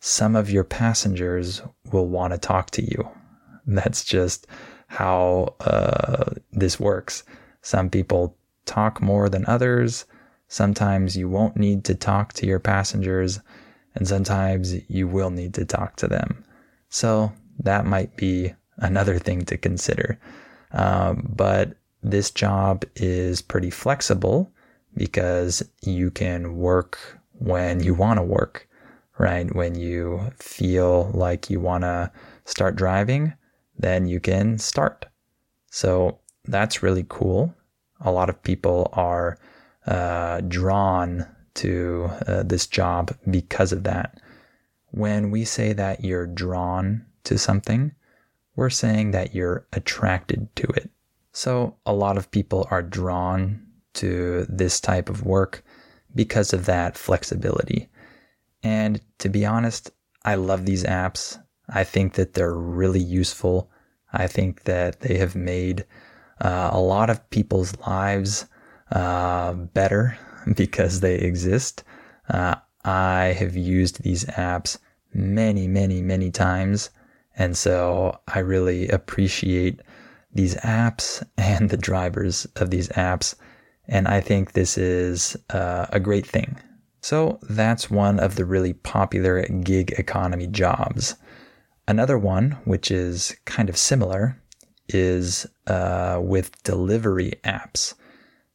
some 0.00 0.36
of 0.36 0.50
your 0.50 0.64
passengers 0.64 1.62
will 1.92 2.06
want 2.06 2.32
to 2.32 2.38
talk 2.38 2.70
to 2.70 2.82
you. 2.82 3.08
That's 3.66 4.04
just 4.04 4.46
how 4.86 5.54
uh, 5.60 6.32
this 6.52 6.78
works. 6.80 7.24
Some 7.62 7.90
people 7.90 8.36
talk 8.64 9.02
more 9.02 9.28
than 9.28 9.44
others. 9.46 10.06
Sometimes 10.48 11.16
you 11.16 11.28
won't 11.28 11.56
need 11.56 11.84
to 11.84 11.94
talk 11.94 12.32
to 12.34 12.46
your 12.46 12.60
passengers, 12.60 13.40
and 13.94 14.08
sometimes 14.08 14.74
you 14.88 15.06
will 15.06 15.30
need 15.30 15.52
to 15.54 15.64
talk 15.64 15.96
to 15.96 16.08
them. 16.08 16.44
So 16.88 17.32
that 17.58 17.86
might 17.86 18.16
be 18.16 18.54
another 18.76 19.18
thing 19.18 19.44
to 19.46 19.56
consider. 19.56 20.18
Um, 20.72 21.26
but 21.34 21.76
this 22.02 22.30
job 22.30 22.84
is 22.96 23.42
pretty 23.42 23.70
flexible 23.70 24.50
because 24.96 25.62
you 25.82 26.10
can 26.10 26.56
work 26.56 26.98
when 27.32 27.82
you 27.82 27.94
want 27.94 28.18
to 28.18 28.22
work, 28.22 28.68
right? 29.18 29.52
When 29.54 29.74
you 29.74 30.30
feel 30.38 31.10
like 31.14 31.50
you 31.50 31.60
want 31.60 31.82
to 31.82 32.10
start 32.44 32.76
driving, 32.76 33.34
then 33.78 34.06
you 34.06 34.20
can 34.20 34.58
start. 34.58 35.06
So 35.70 36.18
that's 36.44 36.82
really 36.82 37.04
cool 37.08 37.54
a 38.00 38.12
lot 38.12 38.28
of 38.28 38.42
people 38.42 38.90
are 38.92 39.38
uh, 39.86 40.40
drawn 40.42 41.26
to 41.54 42.10
uh, 42.26 42.42
this 42.42 42.66
job 42.66 43.16
because 43.30 43.72
of 43.72 43.84
that. 43.84 44.20
When 44.90 45.30
we 45.30 45.44
say 45.44 45.72
that 45.72 46.04
you're 46.04 46.26
drawn 46.26 47.04
to 47.28 47.38
something, 47.38 47.92
we're 48.56 48.70
saying 48.70 49.12
that 49.12 49.34
you're 49.34 49.66
attracted 49.72 50.48
to 50.56 50.66
it. 50.68 50.90
So 51.32 51.76
a 51.86 51.92
lot 51.92 52.16
of 52.16 52.30
people 52.30 52.66
are 52.70 52.82
drawn 52.82 53.62
to 53.94 54.46
this 54.48 54.80
type 54.80 55.08
of 55.08 55.24
work 55.24 55.62
because 56.14 56.52
of 56.52 56.66
that 56.66 56.96
flexibility. 56.96 57.88
And 58.62 59.00
to 59.18 59.28
be 59.28 59.44
honest, 59.46 59.90
I 60.24 60.34
love 60.34 60.64
these 60.64 60.84
apps. 60.84 61.40
I 61.68 61.84
think 61.84 62.14
that 62.14 62.34
they're 62.34 62.54
really 62.54 63.02
useful. 63.02 63.70
I 64.12 64.26
think 64.26 64.64
that 64.64 65.00
they 65.00 65.18
have 65.18 65.36
made 65.36 65.84
uh, 66.40 66.70
a 66.72 66.80
lot 66.80 67.10
of 67.10 67.28
people's 67.30 67.76
lives 67.86 68.46
uh, 68.90 69.52
better 69.52 70.18
because 70.56 71.00
they 71.00 71.16
exist. 71.16 71.84
Uh, 72.28 72.56
I 72.84 73.36
have 73.38 73.54
used 73.54 74.02
these 74.02 74.24
apps 74.24 74.78
many, 75.12 75.68
many, 75.68 76.00
many 76.00 76.30
times. 76.30 76.90
And 77.38 77.56
so 77.56 78.18
I 78.26 78.40
really 78.40 78.88
appreciate 78.88 79.80
these 80.34 80.56
apps 80.56 81.24
and 81.38 81.70
the 81.70 81.76
drivers 81.76 82.46
of 82.56 82.70
these 82.70 82.88
apps. 82.90 83.34
And 83.86 84.06
I 84.06 84.20
think 84.20 84.52
this 84.52 84.76
is 84.76 85.36
uh, 85.50 85.86
a 85.90 86.00
great 86.00 86.26
thing. 86.26 86.58
So 87.00 87.38
that's 87.48 87.90
one 87.90 88.18
of 88.18 88.34
the 88.34 88.44
really 88.44 88.74
popular 88.74 89.42
gig 89.46 89.92
economy 89.92 90.48
jobs. 90.48 91.14
Another 91.86 92.18
one, 92.18 92.58
which 92.64 92.90
is 92.90 93.34
kind 93.46 93.70
of 93.70 93.78
similar, 93.78 94.38
is 94.88 95.46
uh, 95.68 96.18
with 96.22 96.62
delivery 96.64 97.32
apps. 97.44 97.94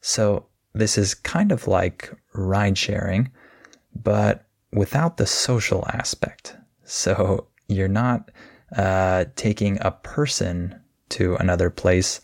So 0.02 0.46
this 0.74 0.98
is 0.98 1.14
kind 1.14 1.50
of 1.50 1.66
like 1.66 2.12
ride 2.34 2.76
sharing, 2.76 3.32
but 3.94 4.46
without 4.72 5.16
the 5.16 5.26
social 5.26 5.84
aspect. 5.88 6.54
So 6.84 7.48
you're 7.68 7.88
not 7.88 8.30
uh, 8.76 9.26
taking 9.36 9.78
a 9.80 9.90
person 9.90 10.80
to 11.10 11.36
another 11.36 11.70
place, 11.70 12.20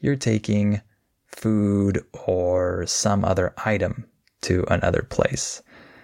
you're 0.00 0.16
taking 0.16 0.80
food 1.26 2.04
or 2.26 2.86
some 2.86 3.24
other 3.24 3.54
item 3.64 4.06
to 4.42 4.64
another 4.68 5.02
place. 5.02 5.62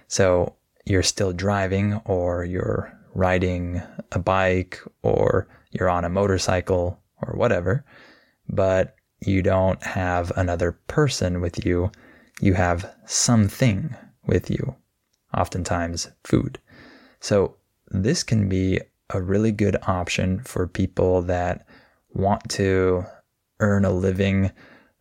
So 0.08 0.56
you're 0.84 1.02
still 1.02 1.32
driving 1.32 2.00
or 2.04 2.44
you're 2.44 2.92
riding 3.14 3.82
a 4.12 4.18
bike 4.18 4.80
or 5.02 5.48
you're 5.70 5.90
on 5.90 6.04
a 6.04 6.10
motorcycle 6.10 7.00
or 7.22 7.34
whatever, 7.34 7.84
but 8.48 8.96
you 9.24 9.42
don't 9.42 9.82
have 9.82 10.32
another 10.36 10.72
person 10.72 11.40
with 11.40 11.64
you. 11.64 11.90
You 12.40 12.54
have 12.54 12.92
something 13.06 13.94
with 14.26 14.50
you, 14.50 14.74
oftentimes 15.36 16.08
food. 16.24 16.58
So 17.20 17.56
this 17.88 18.22
can 18.22 18.48
be 18.48 18.80
a 19.12 19.20
really 19.20 19.52
good 19.52 19.76
option 19.86 20.40
for 20.40 20.66
people 20.66 21.22
that 21.22 21.66
want 22.12 22.48
to 22.50 23.04
earn 23.60 23.84
a 23.84 23.90
living 23.90 24.50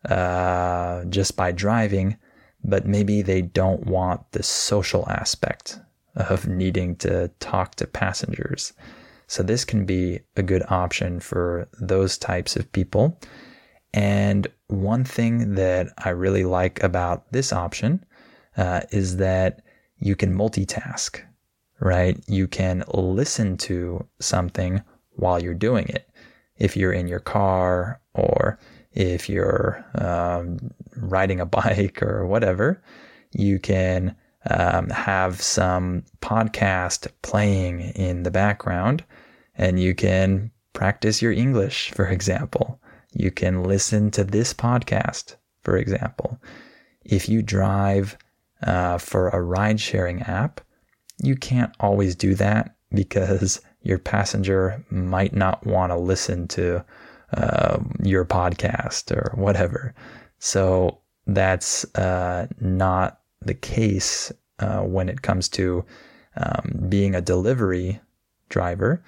uh, 0.08 1.04
just 1.04 1.36
by 1.36 1.52
driving, 1.52 2.16
but 2.64 2.86
maybe 2.86 3.22
they 3.22 3.42
don't 3.42 3.86
want 3.86 4.20
the 4.32 4.42
social 4.42 5.08
aspect 5.08 5.78
of 6.16 6.46
needing 6.46 6.96
to 6.96 7.28
talk 7.40 7.74
to 7.76 7.86
passengers. 7.86 8.72
So 9.26 9.42
this 9.42 9.64
can 9.64 9.86
be 9.86 10.20
a 10.36 10.42
good 10.42 10.64
option 10.68 11.20
for 11.20 11.68
those 11.80 12.18
types 12.18 12.56
of 12.56 12.70
people. 12.72 13.20
And 13.92 14.48
one 14.66 15.04
thing 15.04 15.54
that 15.54 15.88
I 15.98 16.10
really 16.10 16.44
like 16.44 16.82
about 16.82 17.30
this 17.32 17.52
option 17.52 18.04
uh, 18.56 18.80
is 18.90 19.18
that 19.18 19.62
you 19.98 20.16
can 20.16 20.34
multitask, 20.34 21.20
right? 21.80 22.18
You 22.28 22.46
can 22.46 22.84
listen 22.92 23.56
to 23.58 24.06
something 24.20 24.82
while 25.12 25.42
you're 25.42 25.54
doing 25.54 25.88
it. 25.88 26.06
if 26.56 26.76
you're 26.76 26.92
in 26.92 27.08
your 27.08 27.20
car 27.20 28.00
or 28.14 28.58
if 28.92 29.28
you're 29.28 29.84
um, 29.94 30.58
riding 30.96 31.40
a 31.40 31.46
bike 31.58 32.02
or 32.02 32.26
whatever, 32.26 32.82
you 33.32 33.58
can 33.58 34.14
um, 34.50 34.88
have 34.90 35.40
some 35.40 36.04
podcast 36.20 37.08
playing 37.22 37.80
in 37.80 38.22
the 38.22 38.30
background 38.30 39.04
and 39.54 39.80
you 39.80 39.94
can 39.94 40.50
practice 40.72 41.20
your 41.22 41.32
English, 41.32 41.90
for 41.92 42.06
example. 42.18 42.80
You 43.12 43.30
can 43.30 43.64
listen 43.64 44.10
to 44.12 44.24
this 44.24 44.54
podcast, 44.54 45.36
for 45.62 45.76
example. 45.76 46.38
If 47.04 47.28
you 47.28 47.42
drive 47.42 48.16
uh, 48.62 48.98
for 48.98 49.30
a 49.30 49.40
ride 49.42 49.80
sharing 49.80 50.22
app, 50.22 50.60
you 51.22 51.36
can't 51.36 51.74
always 51.80 52.16
do 52.16 52.34
that 52.34 52.74
because 52.92 53.60
your 53.82 53.98
passenger 53.98 54.84
might 54.90 55.34
not 55.34 55.64
want 55.66 55.90
to 55.90 55.98
listen 55.98 56.48
to 56.48 56.84
uh, 57.32 57.78
your 58.02 58.24
podcast 58.24 59.10
or 59.12 59.34
whatever. 59.36 59.94
So 60.38 60.98
that's 61.26 61.84
uh, 61.94 62.46
not 62.60 63.20
the 63.42 63.54
case 63.54 64.32
uh, 64.58 64.80
when 64.80 65.08
it 65.08 65.22
comes 65.22 65.48
to 65.50 65.84
um, 66.36 66.86
being 66.88 67.14
a 67.14 67.20
delivery 67.20 68.00
driver 68.48 69.02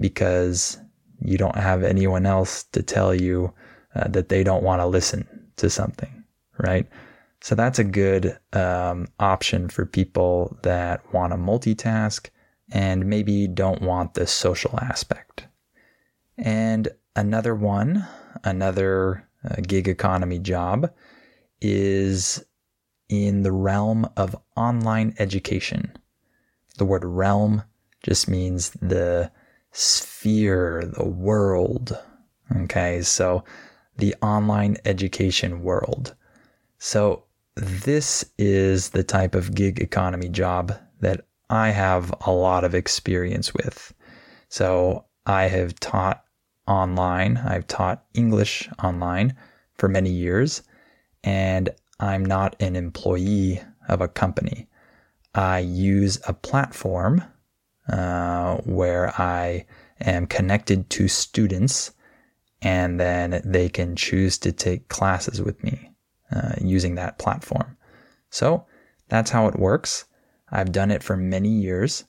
because 0.00 0.78
you 1.20 1.38
don't 1.38 1.56
have 1.56 1.82
anyone 1.82 2.26
else 2.26 2.64
to 2.64 2.82
tell 2.82 3.14
you 3.14 3.52
uh, 3.94 4.08
that 4.08 4.28
they 4.28 4.42
don't 4.42 4.62
want 4.62 4.80
to 4.80 4.86
listen 4.86 5.26
to 5.56 5.70
something, 5.70 6.24
right? 6.58 6.86
So 7.46 7.54
that's 7.54 7.78
a 7.78 7.84
good 7.84 8.36
um, 8.54 9.06
option 9.20 9.68
for 9.68 9.86
people 9.86 10.58
that 10.64 11.00
want 11.14 11.32
to 11.32 11.38
multitask 11.38 12.28
and 12.72 13.06
maybe 13.06 13.46
don't 13.46 13.82
want 13.82 14.14
the 14.14 14.26
social 14.26 14.76
aspect. 14.80 15.46
And 16.36 16.88
another 17.14 17.54
one, 17.54 18.04
another 18.42 19.28
uh, 19.48 19.60
gig 19.64 19.86
economy 19.86 20.40
job 20.40 20.92
is 21.60 22.44
in 23.08 23.44
the 23.44 23.52
realm 23.52 24.10
of 24.16 24.34
online 24.56 25.14
education. 25.20 25.96
The 26.78 26.84
word 26.84 27.04
realm 27.04 27.62
just 28.02 28.26
means 28.28 28.70
the 28.70 29.30
sphere, 29.70 30.82
the 30.96 31.06
world. 31.06 31.96
Okay, 32.62 33.02
so 33.02 33.44
the 33.98 34.16
online 34.20 34.78
education 34.84 35.62
world. 35.62 36.16
So, 36.78 37.22
this 37.56 38.24
is 38.38 38.90
the 38.90 39.02
type 39.02 39.34
of 39.34 39.54
gig 39.54 39.80
economy 39.80 40.28
job 40.28 40.72
that 41.00 41.26
I 41.48 41.70
have 41.70 42.14
a 42.26 42.32
lot 42.32 42.64
of 42.64 42.74
experience 42.74 43.54
with. 43.54 43.94
So, 44.48 45.04
I 45.24 45.44
have 45.44 45.80
taught 45.80 46.22
online, 46.68 47.36
I've 47.36 47.66
taught 47.66 48.04
English 48.14 48.68
online 48.82 49.34
for 49.78 49.88
many 49.88 50.10
years, 50.10 50.62
and 51.24 51.70
I'm 51.98 52.24
not 52.24 52.54
an 52.60 52.76
employee 52.76 53.60
of 53.88 54.00
a 54.00 54.08
company. 54.08 54.68
I 55.34 55.60
use 55.60 56.20
a 56.28 56.32
platform 56.32 57.24
uh, 57.88 58.56
where 58.58 59.18
I 59.20 59.66
am 60.00 60.26
connected 60.26 60.88
to 60.90 61.08
students 61.08 61.92
and 62.62 62.98
then 62.98 63.42
they 63.44 63.68
can 63.68 63.96
choose 63.96 64.38
to 64.38 64.52
take 64.52 64.88
classes 64.88 65.42
with 65.42 65.62
me 65.62 65.90
uh, 66.34 66.52
using 66.60 66.94
that 66.96 67.18
platform. 67.18 67.76
So 68.30 68.66
that's 69.08 69.30
how 69.30 69.46
it 69.48 69.58
works. 69.58 70.04
I've 70.50 70.72
done 70.72 70.90
it 70.90 71.02
for 71.02 71.16
many 71.16 71.48
years 71.48 72.04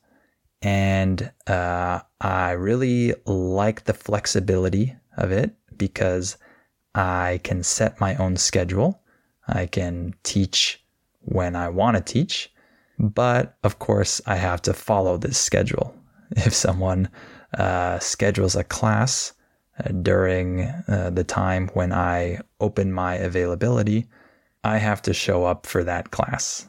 and 0.61 1.31
uh, 1.45 1.99
I 2.19 2.51
really 2.51 3.13
like 3.25 3.85
the 3.85 3.93
flexibility 3.93 4.95
of 5.17 5.31
it 5.31 5.55
because 5.77 6.37
I 6.95 7.39
can 7.43 7.63
set 7.63 7.99
my 7.99 8.15
own 8.15 8.37
schedule. 8.37 9.01
I 9.47 9.67
can 9.67 10.13
teach 10.23 10.83
when 11.21 11.55
I 11.55 11.69
want 11.69 11.97
to 11.97 12.13
teach, 12.13 12.51
but 12.97 13.57
of 13.63 13.79
course, 13.79 14.21
I 14.25 14.35
have 14.35 14.61
to 14.63 14.73
follow 14.73 15.17
this 15.17 15.37
schedule. 15.37 15.93
If 16.31 16.53
someone 16.53 17.09
uh, 17.57 17.99
schedules 17.99 18.55
a 18.57 18.63
class 18.63 19.31
during 20.01 20.61
uh, 20.87 21.11
the 21.13 21.23
time 21.23 21.69
when 21.73 21.93
I 21.93 22.39
open 22.59 22.91
my 22.91 23.15
availability, 23.15 24.07
I 24.63 24.77
have 24.77 25.01
to 25.03 25.13
show 25.13 25.45
up 25.45 25.65
for 25.65 25.83
that 25.83 26.11
class. 26.11 26.67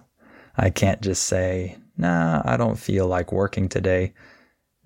I 0.57 0.71
can't 0.71 1.01
just 1.01 1.25
say, 1.25 1.77
nah, 1.97 2.43
I 2.45 2.57
don't 2.57 2.79
feel 2.79 3.07
like 3.07 3.33
working 3.33 3.69
today. 3.69 4.13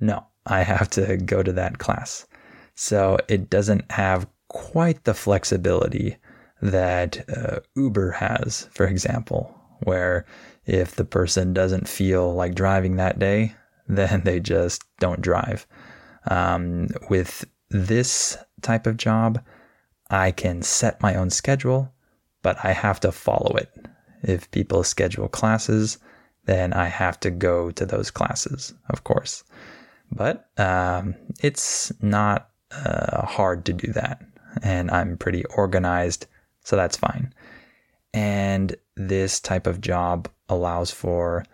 No, 0.01 0.27
I 0.47 0.63
have 0.63 0.91
to 0.91 1.17
go 1.17 1.43
to 1.43 1.53
that 1.53 1.79
class. 1.79 2.27
So 2.75 3.19
it 3.29 3.51
doesn't 3.51 3.91
have 3.91 4.27
quite 4.49 5.05
the 5.05 5.15
flexibility 5.15 6.17
that 6.61 7.29
uh, 7.29 7.61
Uber 7.75 8.13
has, 8.13 8.69
for 8.73 8.87
example, 8.87 9.55
where 9.81 10.25
if 10.65 10.95
the 10.95 11.05
person 11.05 11.53
doesn't 11.53 11.89
feel 11.89 12.33
like 12.35 12.55
driving 12.55 12.97
that 12.97 13.19
day, 13.19 13.55
then 13.89 14.23
they 14.25 14.41
just 14.41 14.85
don't 15.01 15.21
drive. 15.21 15.67
Um, 16.31 16.89
with 17.11 17.45
this 17.73 18.37
type 18.61 18.87
of 18.87 18.97
job, 18.97 19.43
I 20.11 20.31
can 20.31 20.63
set 20.63 21.03
my 21.03 21.15
own 21.15 21.31
schedule, 21.31 21.93
but 22.43 22.57
I 22.65 22.73
have 22.73 23.01
to 23.01 23.13
follow 23.13 23.57
it. 23.57 23.71
If 24.23 24.51
people 24.51 24.85
schedule 24.85 25.29
classes, 25.29 25.99
then 26.45 26.73
I 26.73 26.87
have 26.87 27.19
to 27.21 27.31
go 27.31 27.71
to 27.73 27.87
those 27.87 28.11
classes, 28.11 28.75
of 28.91 29.05
course. 29.05 29.45
But 30.11 30.49
um, 30.59 31.15
it's 31.41 31.93
not 32.03 32.51
uh, 32.71 33.27
hard 33.27 33.65
to 33.67 33.73
do 33.73 33.93
that. 33.93 34.23
And 34.63 34.91
I'm 34.91 35.17
pretty 35.17 35.45
organized 35.47 36.27
so 36.65 36.77
that's 36.77 36.97
fine. 36.97 37.33
And 38.15 38.77
this 38.97 39.41
type 39.41 39.67
of 39.67 39.81
job 39.81 40.29
allows 40.49 40.91
for 40.91 41.45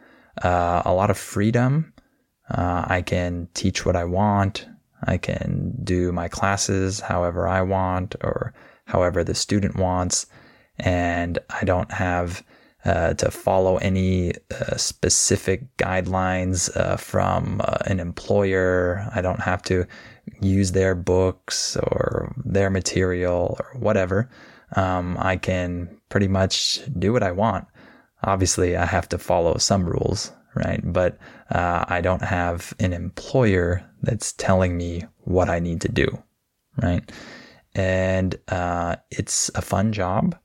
uh, 0.42 0.82
a 0.84 0.92
lot 0.92 1.10
of 1.10 1.18
freedom. 1.18 1.92
Uh, 2.50 2.84
I 2.86 3.02
can 3.02 3.48
teach 3.54 3.86
what 3.86 3.96
I 3.96 4.04
want. 4.04 4.66
I 5.04 5.18
can 5.18 5.74
do 5.82 6.12
my 6.12 6.28
classes 6.28 7.00
however 7.00 7.46
I 7.46 7.62
want 7.62 8.16
or 8.20 8.52
however 8.84 9.24
the 9.24 9.34
student 9.34 9.76
wants. 9.76 10.26
And 10.78 11.38
I 11.50 11.64
don't 11.64 11.90
have 11.92 12.44
uh, 12.84 13.14
to 13.14 13.30
follow 13.30 13.76
any 13.78 14.32
uh, 14.50 14.76
specific 14.76 15.76
guidelines 15.76 16.74
uh, 16.76 16.96
from 16.96 17.60
uh, 17.64 17.78
an 17.86 18.00
employer. 18.00 19.08
I 19.14 19.20
don't 19.20 19.40
have 19.40 19.62
to 19.62 19.86
use 20.40 20.72
their 20.72 20.94
books 20.94 21.76
or 21.76 22.34
their 22.44 22.70
material 22.70 23.56
or 23.58 23.78
whatever 23.78 24.28
um, 24.76 25.16
I 25.18 25.36
can 25.36 25.88
pretty 26.08 26.28
much 26.28 26.80
do 26.98 27.12
what 27.12 27.22
I 27.22 27.32
want. 27.32 27.66
Obviously, 28.22 28.76
I 28.76 28.84
have 28.84 29.08
to 29.10 29.18
follow 29.18 29.58
some 29.58 29.84
rules, 29.84 30.32
right? 30.54 30.80
But 30.84 31.18
uh, 31.50 31.84
I 31.88 32.00
don't 32.00 32.22
have 32.22 32.74
an 32.78 32.92
employer 32.92 33.84
that's 34.02 34.32
telling 34.32 34.76
me 34.76 35.04
what 35.24 35.48
I 35.48 35.58
need 35.58 35.80
to 35.82 35.88
do, 35.88 36.06
right? 36.82 37.10
And 37.74 38.36
uh, 38.48 38.96
it's 39.10 39.50
a 39.54 39.62
fun 39.62 39.92
job 39.92 40.36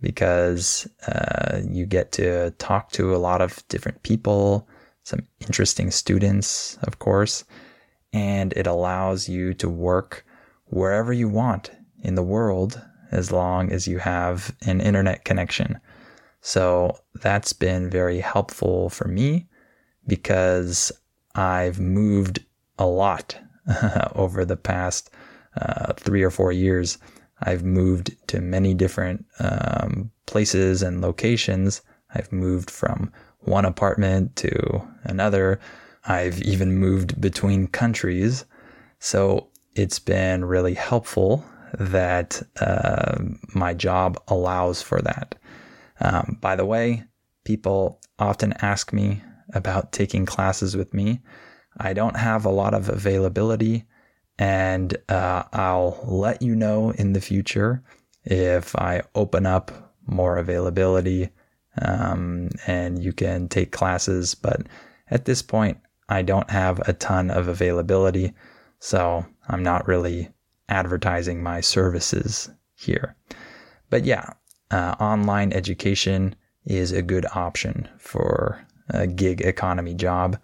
because 0.00 0.88
uh, 1.06 1.60
you 1.66 1.86
get 1.86 2.12
to 2.12 2.50
talk 2.52 2.90
to 2.92 3.14
a 3.14 3.18
lot 3.18 3.40
of 3.40 3.66
different 3.68 4.02
people, 4.02 4.68
some 5.02 5.20
interesting 5.40 5.90
students, 5.90 6.78
of 6.82 6.98
course, 6.98 7.44
and 8.12 8.52
it 8.54 8.66
allows 8.66 9.28
you 9.28 9.54
to 9.54 9.68
work 9.68 10.24
wherever 10.66 11.12
you 11.12 11.28
want 11.28 11.70
in 12.02 12.14
the 12.14 12.22
world 12.22 12.80
as 13.10 13.32
long 13.32 13.70
as 13.72 13.88
you 13.88 13.98
have 13.98 14.54
an 14.66 14.80
internet 14.80 15.24
connection. 15.24 15.80
So 16.46 16.98
that's 17.22 17.54
been 17.54 17.88
very 17.88 18.20
helpful 18.20 18.90
for 18.90 19.08
me 19.08 19.48
because 20.06 20.92
I've 21.34 21.80
moved 21.80 22.44
a 22.78 22.84
lot 22.84 23.34
over 24.14 24.44
the 24.44 24.58
past 24.58 25.08
uh, 25.56 25.94
three 25.94 26.22
or 26.22 26.30
four 26.30 26.52
years. 26.52 26.98
I've 27.40 27.64
moved 27.64 28.14
to 28.26 28.42
many 28.42 28.74
different 28.74 29.24
um, 29.38 30.10
places 30.26 30.82
and 30.82 31.00
locations. 31.00 31.80
I've 32.14 32.30
moved 32.30 32.70
from 32.70 33.10
one 33.38 33.64
apartment 33.64 34.36
to 34.36 34.86
another. 35.04 35.58
I've 36.04 36.42
even 36.42 36.76
moved 36.76 37.18
between 37.22 37.68
countries. 37.68 38.44
So 38.98 39.48
it's 39.76 39.98
been 39.98 40.44
really 40.44 40.74
helpful 40.74 41.42
that 41.78 42.42
uh, 42.60 43.16
my 43.54 43.72
job 43.72 44.22
allows 44.28 44.82
for 44.82 45.00
that. 45.00 45.36
Um, 46.04 46.36
by 46.40 46.54
the 46.54 46.66
way, 46.66 47.04
people 47.44 48.00
often 48.18 48.52
ask 48.60 48.92
me 48.92 49.22
about 49.54 49.92
taking 49.92 50.26
classes 50.26 50.76
with 50.76 50.92
me. 50.92 51.20
I 51.78 51.94
don't 51.94 52.16
have 52.16 52.44
a 52.44 52.50
lot 52.50 52.74
of 52.74 52.90
availability, 52.90 53.84
and 54.38 54.94
uh, 55.08 55.44
I'll 55.52 55.98
let 56.04 56.42
you 56.42 56.54
know 56.54 56.90
in 56.90 57.14
the 57.14 57.22
future 57.22 57.82
if 58.24 58.76
I 58.76 59.02
open 59.14 59.46
up 59.46 59.94
more 60.06 60.36
availability 60.36 61.30
um, 61.80 62.50
and 62.66 63.02
you 63.02 63.12
can 63.12 63.48
take 63.48 63.72
classes. 63.72 64.34
But 64.34 64.66
at 65.10 65.24
this 65.24 65.40
point, 65.40 65.78
I 66.08 66.20
don't 66.20 66.50
have 66.50 66.80
a 66.86 66.92
ton 66.92 67.30
of 67.30 67.48
availability, 67.48 68.34
so 68.78 69.24
I'm 69.48 69.62
not 69.62 69.88
really 69.88 70.28
advertising 70.68 71.42
my 71.42 71.62
services 71.62 72.50
here. 72.74 73.16
But 73.88 74.04
yeah, 74.04 74.34
uh, 74.74 74.96
online 74.98 75.52
education 75.52 76.34
is 76.66 76.90
a 76.90 77.00
good 77.00 77.26
option 77.32 77.88
for 77.98 78.66
a 78.90 79.06
gig 79.06 79.40
economy 79.40 79.94
job. 79.94 80.36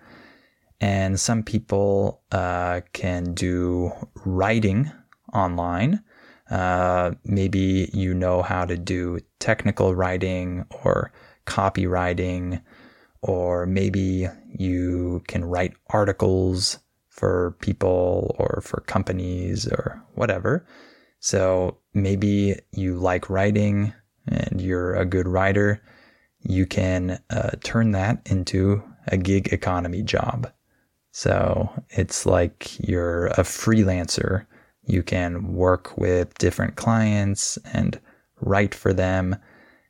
And 0.80 1.18
some 1.18 1.42
people 1.42 2.22
uh, 2.30 2.82
can 2.92 3.34
do 3.34 3.90
writing 4.24 4.90
online. 5.34 6.04
Uh, 6.48 7.12
maybe 7.24 7.90
you 7.92 8.14
know 8.14 8.42
how 8.42 8.64
to 8.64 8.76
do 8.76 9.18
technical 9.40 9.96
writing 9.96 10.64
or 10.84 11.12
copywriting, 11.46 12.62
or 13.22 13.66
maybe 13.66 14.28
you 14.56 15.22
can 15.26 15.44
write 15.44 15.74
articles 15.88 16.78
for 17.08 17.56
people 17.60 18.36
or 18.38 18.62
for 18.64 18.80
companies 18.82 19.66
or 19.66 20.00
whatever. 20.14 20.64
So 21.18 21.78
maybe 21.94 22.56
you 22.72 22.94
like 22.94 23.28
writing 23.28 23.92
and 24.26 24.60
you're 24.60 24.94
a 24.94 25.04
good 25.04 25.28
writer. 25.28 25.82
You 26.40 26.66
can 26.66 27.20
uh, 27.30 27.50
turn 27.62 27.92
that 27.92 28.22
into 28.26 28.82
a 29.06 29.16
gig 29.16 29.52
economy 29.52 30.02
job. 30.02 30.50
So 31.12 31.70
it's 31.90 32.24
like 32.24 32.78
you're 32.88 33.26
a 33.26 33.42
freelancer. 33.42 34.46
You 34.84 35.02
can 35.02 35.54
work 35.54 35.96
with 35.98 36.38
different 36.38 36.76
clients 36.76 37.58
and 37.72 38.00
write 38.40 38.74
for 38.74 38.92
them 38.92 39.36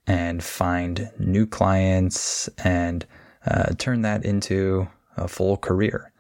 and 0.06 0.42
find 0.42 1.10
new 1.18 1.46
clients 1.46 2.48
and 2.64 3.06
uh, 3.46 3.74
turn 3.78 4.02
that 4.02 4.24
into 4.24 4.88
a 5.16 5.28
full 5.28 5.56
career. 5.56 6.12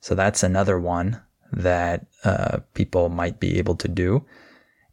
So 0.00 0.14
that's 0.14 0.42
another 0.42 0.78
one 0.78 1.20
that 1.52 2.06
uh, 2.24 2.58
people 2.74 3.08
might 3.08 3.40
be 3.40 3.58
able 3.58 3.74
to 3.76 3.88
do. 3.88 4.24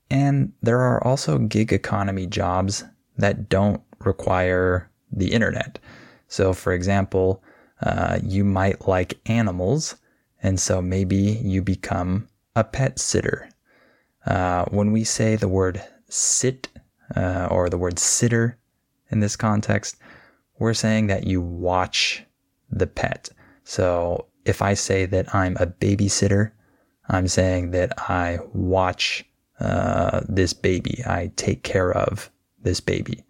And 0.09 0.53
there 0.61 0.79
are 0.79 1.03
also 1.03 1.37
gig 1.39 1.73
economy 1.73 2.27
jobs 2.27 2.83
that 3.17 3.49
don't 3.49 3.81
require 3.99 4.89
the 5.11 5.31
internet. 5.31 5.79
So, 6.27 6.53
for 6.53 6.73
example, 6.73 7.43
uh, 7.81 8.19
you 8.23 8.43
might 8.43 8.87
like 8.87 9.19
animals, 9.25 9.95
and 10.41 10.59
so 10.59 10.81
maybe 10.81 11.39
you 11.43 11.61
become 11.61 12.27
a 12.55 12.63
pet 12.63 12.99
sitter. 12.99 13.49
Uh, 14.25 14.65
when 14.65 14.91
we 14.91 15.03
say 15.03 15.35
the 15.35 15.47
word 15.47 15.83
sit 16.09 16.67
uh, 17.15 17.47
or 17.51 17.69
the 17.69 17.77
word 17.77 17.99
sitter 17.99 18.57
in 19.11 19.19
this 19.19 19.35
context, 19.35 19.97
we're 20.59 20.73
saying 20.73 21.07
that 21.07 21.25
you 21.25 21.41
watch 21.41 22.23
the 22.69 22.87
pet. 22.87 23.29
So 23.63 24.27
if 24.45 24.61
I 24.61 24.73
say 24.73 25.05
that 25.05 25.33
I'm 25.33 25.57
a 25.57 25.67
babysitter, 25.67 26.51
I'm 27.09 27.27
saying 27.27 27.71
that 27.71 27.93
I 28.09 28.39
watch 28.53 29.25
uh, 29.59 30.21
this 30.27 30.53
baby. 30.53 31.01
I 31.05 31.31
take 31.35 31.63
care 31.63 31.91
of 31.91 32.29
this 32.61 32.79
baby. 32.79 33.23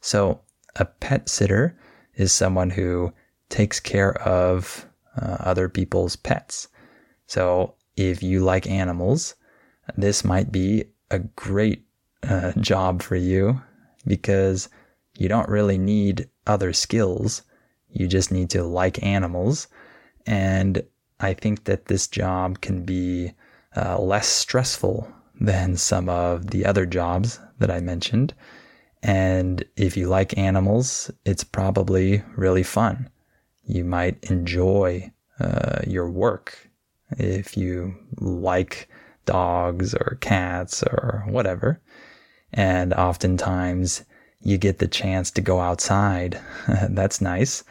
So 0.00 0.40
a 0.76 0.84
pet 0.84 1.28
sitter 1.28 1.78
is 2.14 2.32
someone 2.32 2.70
who 2.70 3.12
takes 3.48 3.80
care 3.80 4.20
of 4.22 4.86
uh, 5.20 5.36
other 5.40 5.68
people's 5.68 6.16
pets. 6.16 6.68
So 7.26 7.74
if 7.96 8.22
you 8.22 8.40
like 8.40 8.66
animals, 8.66 9.34
this 9.96 10.24
might 10.24 10.52
be 10.52 10.84
a 11.10 11.18
great 11.18 11.84
uh, 12.22 12.52
job 12.60 13.02
for 13.02 13.16
you 13.16 13.60
because 14.06 14.68
you 15.18 15.28
don't 15.28 15.48
really 15.48 15.78
need 15.78 16.28
other 16.46 16.72
skills. 16.72 17.42
You 17.90 18.08
just 18.08 18.32
need 18.32 18.50
to 18.50 18.62
like 18.62 19.02
animals 19.02 19.68
and 20.26 20.82
I 21.20 21.34
think 21.34 21.64
that 21.64 21.86
this 21.86 22.06
job 22.06 22.60
can 22.60 22.84
be 22.84 23.32
uh, 23.76 24.00
less 24.00 24.26
stressful 24.26 25.08
than 25.44 25.76
some 25.76 26.08
of 26.08 26.50
the 26.50 26.64
other 26.64 26.86
jobs 26.86 27.40
that 27.58 27.70
I 27.70 27.80
mentioned. 27.80 28.34
And 29.02 29.64
if 29.76 29.96
you 29.96 30.08
like 30.08 30.38
animals, 30.38 31.10
it's 31.24 31.44
probably 31.44 32.22
really 32.36 32.62
fun. 32.62 33.10
You 33.64 33.84
might 33.84 34.22
enjoy 34.30 35.12
uh, 35.40 35.80
your 35.86 36.08
work 36.08 36.70
if 37.18 37.56
you 37.56 37.94
like 38.18 38.88
dogs 39.26 39.94
or 39.94 40.18
cats 40.20 40.82
or 40.82 41.24
whatever. 41.28 41.80
And 42.52 42.94
oftentimes 42.94 44.04
you 44.40 44.58
get 44.58 44.78
the 44.78 44.88
chance 44.88 45.30
to 45.32 45.40
go 45.40 45.60
outside. 45.60 46.40
That's 46.88 47.20
nice 47.20 47.64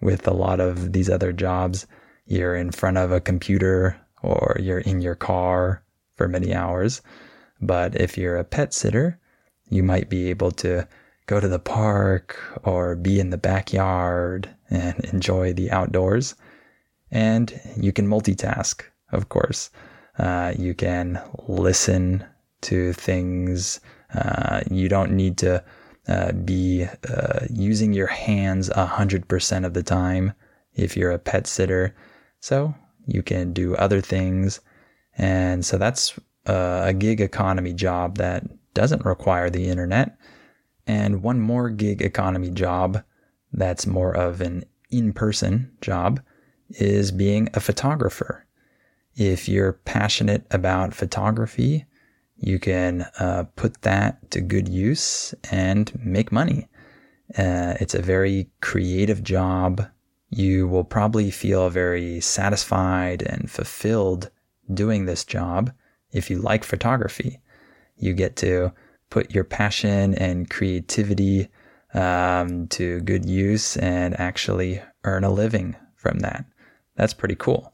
with 0.00 0.28
a 0.28 0.34
lot 0.34 0.60
of 0.60 0.92
these 0.92 1.08
other 1.08 1.32
jobs, 1.32 1.86
you're 2.26 2.54
in 2.54 2.70
front 2.70 2.98
of 2.98 3.10
a 3.10 3.20
computer 3.20 3.98
or 4.22 4.56
you're 4.60 4.80
in 4.80 5.00
your 5.00 5.14
car 5.14 5.82
for 6.16 6.28
many 6.28 6.54
hours. 6.54 7.02
But 7.60 8.00
if 8.00 8.18
you're 8.18 8.36
a 8.36 8.44
pet 8.44 8.74
sitter, 8.74 9.18
you 9.68 9.82
might 9.82 10.08
be 10.08 10.30
able 10.30 10.50
to 10.52 10.86
go 11.26 11.40
to 11.40 11.48
the 11.48 11.58
park 11.58 12.36
or 12.64 12.94
be 12.94 13.18
in 13.18 13.30
the 13.30 13.38
backyard 13.38 14.50
and 14.70 14.98
enjoy 15.12 15.52
the 15.52 15.70
outdoors. 15.70 16.34
And 17.10 17.60
you 17.76 17.92
can 17.92 18.06
multitask, 18.06 18.82
of 19.12 19.28
course. 19.28 19.70
Uh, 20.18 20.52
you 20.58 20.74
can 20.74 21.20
listen 21.48 22.24
to 22.62 22.92
things. 22.92 23.80
Uh, 24.14 24.62
you 24.70 24.88
don't 24.88 25.12
need 25.12 25.38
to 25.38 25.64
uh, 26.08 26.32
be 26.32 26.86
uh, 27.08 27.40
using 27.50 27.92
your 27.92 28.06
hands 28.06 28.68
100% 28.70 29.64
of 29.64 29.74
the 29.74 29.82
time 29.82 30.32
if 30.74 30.96
you're 30.96 31.12
a 31.12 31.18
pet 31.18 31.46
sitter. 31.46 31.94
So 32.40 32.74
you 33.06 33.22
can 33.22 33.52
do 33.52 33.74
other 33.76 34.00
things. 34.00 34.60
And 35.16 35.64
so 35.64 35.78
that's 35.78 36.18
uh, 36.46 36.82
a 36.84 36.92
gig 36.92 37.20
economy 37.20 37.72
job 37.72 38.18
that 38.18 38.44
doesn't 38.74 39.04
require 39.04 39.50
the 39.50 39.68
internet. 39.68 40.16
And 40.86 41.22
one 41.22 41.40
more 41.40 41.70
gig 41.70 42.02
economy 42.02 42.50
job 42.50 43.02
that's 43.52 43.86
more 43.86 44.14
of 44.14 44.40
an 44.40 44.64
in 44.90 45.12
person 45.12 45.70
job 45.80 46.20
is 46.70 47.10
being 47.10 47.48
a 47.54 47.60
photographer. 47.60 48.44
If 49.16 49.48
you're 49.48 49.74
passionate 49.84 50.44
about 50.50 50.94
photography, 50.94 51.86
you 52.36 52.58
can 52.58 53.06
uh, 53.18 53.44
put 53.56 53.82
that 53.82 54.30
to 54.32 54.40
good 54.40 54.68
use 54.68 55.34
and 55.50 55.92
make 56.04 56.32
money. 56.32 56.68
Uh, 57.38 57.74
it's 57.80 57.94
a 57.94 58.02
very 58.02 58.50
creative 58.60 59.22
job. 59.22 59.86
You 60.30 60.66
will 60.66 60.84
probably 60.84 61.30
feel 61.30 61.70
very 61.70 62.20
satisfied 62.20 63.22
and 63.22 63.50
fulfilled 63.50 64.30
doing 64.72 65.06
this 65.06 65.24
job 65.24 65.72
if 66.12 66.30
you 66.30 66.38
like 66.38 66.64
photography. 66.64 67.40
You 67.96 68.14
get 68.14 68.36
to 68.36 68.72
put 69.10 69.34
your 69.34 69.44
passion 69.44 70.14
and 70.14 70.50
creativity 70.50 71.48
um, 71.92 72.66
to 72.68 73.00
good 73.00 73.24
use 73.24 73.76
and 73.76 74.18
actually 74.18 74.82
earn 75.04 75.24
a 75.24 75.30
living 75.30 75.76
from 75.94 76.20
that. 76.20 76.44
That's 76.96 77.14
pretty 77.14 77.36
cool. 77.36 77.72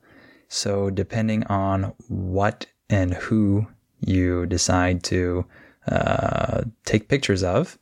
So, 0.49 0.91
depending 0.91 1.45
on 1.45 1.95
what 2.09 2.67
and 2.89 3.15
who 3.15 3.67
you 4.01 4.47
decide 4.47 5.03
to 5.05 5.47
uh, 5.87 6.63
take 6.85 7.09
pictures 7.09 7.43
of, 7.43 7.79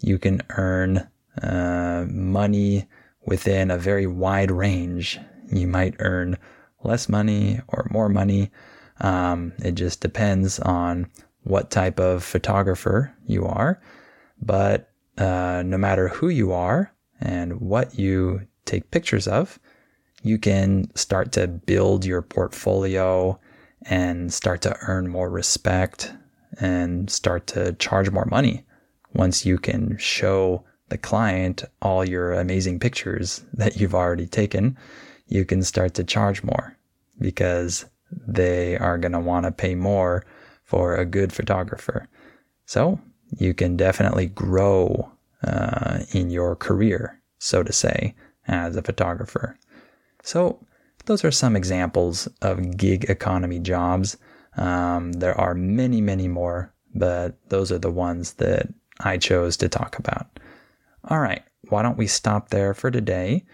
you 0.00 0.18
can 0.18 0.42
earn 0.50 1.08
uh, 1.42 2.06
money 2.08 2.86
within 3.26 3.70
a 3.70 3.78
very 3.78 4.06
wide 4.06 4.50
range. 4.50 5.18
You 5.52 5.66
might 5.66 5.94
earn 5.98 6.36
less 6.82 7.08
money 7.08 7.60
or 7.68 7.86
more 7.90 8.08
money. 8.08 8.50
Um, 9.00 9.52
it 9.58 9.72
just 9.72 10.00
depends 10.00 10.58
on 10.60 11.10
what 11.42 11.70
type 11.70 11.98
of 11.98 12.22
photographer 12.22 13.14
you 13.26 13.46
are. 13.46 13.80
But 14.40 14.90
uh, 15.18 15.62
no 15.64 15.78
matter 15.78 16.08
who 16.08 16.28
you 16.28 16.52
are 16.52 16.92
and 17.20 17.60
what 17.60 17.98
you 17.98 18.46
take 18.64 18.90
pictures 18.90 19.26
of, 19.28 19.58
you 20.22 20.38
can 20.38 20.94
start 20.94 21.32
to 21.32 21.48
build 21.48 22.04
your 22.04 22.22
portfolio 22.22 23.38
and 23.82 24.32
start 24.32 24.60
to 24.62 24.76
earn 24.82 25.08
more 25.08 25.30
respect 25.30 26.12
and 26.58 27.10
start 27.10 27.46
to 27.48 27.72
charge 27.74 28.10
more 28.10 28.26
money 28.26 28.64
once 29.14 29.46
you 29.46 29.58
can 29.58 29.96
show 29.96 30.62
the 30.88 30.98
client 30.98 31.64
all 31.80 32.06
your 32.06 32.32
amazing 32.32 32.78
pictures 32.78 33.44
that 33.54 33.76
you've 33.76 33.94
already 33.94 34.26
taken 34.26 34.76
you 35.30 35.44
can 35.44 35.62
start 35.62 35.94
to 35.94 36.04
charge 36.04 36.42
more 36.42 36.76
because 37.18 37.86
they 38.10 38.76
are 38.76 38.98
going 38.98 39.12
to 39.12 39.20
want 39.20 39.46
to 39.46 39.52
pay 39.52 39.74
more 39.74 40.24
for 40.64 40.94
a 40.94 41.06
good 41.06 41.32
photographer 41.32 42.08
so 42.66 43.00
you 43.38 43.54
can 43.54 43.76
definitely 43.76 44.26
grow 44.26 45.10
uh, 45.44 46.00
in 46.12 46.30
your 46.30 46.54
career 46.54 47.20
so 47.38 47.62
to 47.62 47.72
say 47.72 48.14
as 48.46 48.76
a 48.76 48.82
photographer 48.82 49.56
so 50.22 50.58
those 51.06 51.24
are 51.24 51.30
some 51.30 51.56
examples 51.56 52.28
of 52.42 52.76
gig 52.76 53.04
economy 53.08 53.58
jobs. 53.58 54.16
Um, 54.56 55.12
there 55.12 55.38
are 55.38 55.54
many, 55.54 56.00
many 56.00 56.28
more, 56.28 56.72
but 56.94 57.36
those 57.48 57.72
are 57.72 57.78
the 57.78 57.90
ones 57.90 58.34
that 58.34 58.68
I 59.00 59.16
chose 59.16 59.56
to 59.58 59.68
talk 59.68 59.98
about. 59.98 60.26
All 61.08 61.20
right, 61.20 61.42
why 61.68 61.82
don't 61.82 61.96
we 61.96 62.06
stop 62.06 62.50
there 62.50 62.74
for 62.74 62.90
today? 62.90 63.44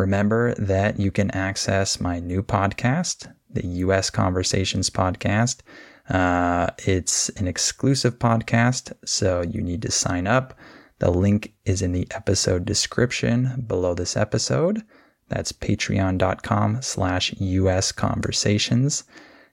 Remember 0.00 0.54
that 0.54 0.98
you 0.98 1.10
can 1.10 1.30
access 1.32 2.00
my 2.00 2.20
new 2.20 2.42
podcast, 2.42 3.30
the 3.50 3.66
US 3.84 4.08
Conversations 4.08 4.88
podcast, 4.88 5.60
Uh, 6.08 6.70
it's 6.86 7.28
an 7.40 7.46
exclusive 7.46 8.18
podcast, 8.18 8.92
so 9.04 9.42
you 9.42 9.60
need 9.60 9.82
to 9.82 9.90
sign 9.92 10.26
up. 10.26 10.54
The 10.98 11.10
link 11.10 11.52
is 11.64 11.82
in 11.82 11.92
the 11.92 12.08
episode 12.12 12.64
description 12.64 13.64
below 13.68 13.94
this 13.94 14.16
episode. 14.16 14.82
That's 15.28 15.52
patreon.com 15.52 16.82
slash 16.82 17.34
US 17.38 17.92
conversations. 17.92 19.04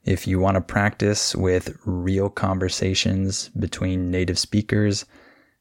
If 0.03 0.25
you 0.25 0.39
want 0.39 0.55
to 0.55 0.61
practice 0.61 1.35
with 1.35 1.77
real 1.85 2.29
conversations 2.29 3.49
between 3.49 4.09
native 4.09 4.39
speakers, 4.39 5.05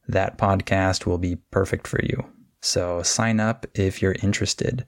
that 0.09 0.39
podcast 0.39 1.05
will 1.05 1.19
be 1.19 1.37
perfect 1.51 1.87
for 1.89 2.01
you. 2.03 2.25
So 2.67 3.01
sign 3.05 3.39
up 3.39 3.65
if 3.75 4.03
you're 4.03 4.17
interested. 4.25 4.85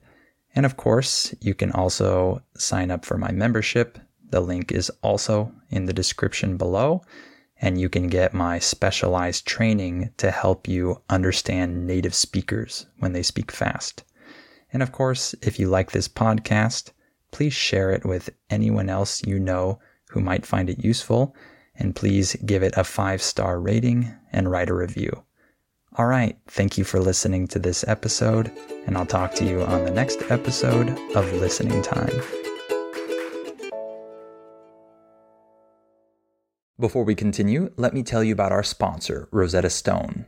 And 0.53 0.65
of 0.65 0.75
course, 0.75 1.33
you 1.39 1.53
can 1.53 1.71
also 1.71 2.43
sign 2.57 2.91
up 2.91 3.05
for 3.05 3.17
my 3.17 3.31
membership. 3.31 3.97
The 4.31 4.41
link 4.41 4.73
is 4.73 4.91
also 5.01 5.53
in 5.69 5.85
the 5.85 5.93
description 5.93 6.57
below. 6.57 7.03
And 7.61 7.79
you 7.79 7.87
can 7.87 8.07
get 8.07 8.33
my 8.33 8.59
specialized 8.59 9.47
training 9.47 10.11
to 10.17 10.29
help 10.29 10.67
you 10.67 11.01
understand 11.09 11.87
native 11.87 12.13
speakers 12.13 12.85
when 12.97 13.13
they 13.13 13.23
speak 13.23 13.49
fast. 13.49 14.03
And 14.73 14.83
of 14.83 14.91
course, 14.91 15.33
if 15.41 15.57
you 15.57 15.69
like 15.69 15.91
this 15.91 16.09
podcast, 16.09 16.91
please 17.31 17.53
share 17.53 17.91
it 17.91 18.05
with 18.05 18.29
anyone 18.49 18.89
else 18.89 19.23
you 19.23 19.39
know 19.39 19.79
who 20.09 20.19
might 20.19 20.45
find 20.45 20.69
it 20.69 20.83
useful, 20.83 21.33
and 21.75 21.95
please 21.95 22.35
give 22.45 22.61
it 22.61 22.73
a 22.75 22.83
five 22.83 23.21
star 23.21 23.57
rating 23.57 24.13
and 24.33 24.51
write 24.51 24.69
a 24.69 24.73
review. 24.73 25.23
All 25.99 26.07
right, 26.07 26.37
thank 26.47 26.77
you 26.77 26.85
for 26.85 27.01
listening 27.01 27.45
to 27.49 27.59
this 27.59 27.83
episode, 27.85 28.49
and 28.87 28.97
I'll 28.97 29.05
talk 29.05 29.35
to 29.35 29.45
you 29.45 29.63
on 29.63 29.83
the 29.83 29.91
next 29.91 30.21
episode 30.29 30.97
of 31.13 31.33
Listening 31.33 31.81
Time. 31.81 32.21
Before 36.79 37.03
we 37.03 37.15
continue, 37.15 37.73
let 37.75 37.93
me 37.93 38.01
tell 38.01 38.23
you 38.23 38.31
about 38.31 38.53
our 38.53 38.63
sponsor, 38.63 39.27
Rosetta 39.33 39.69
Stone. 39.69 40.27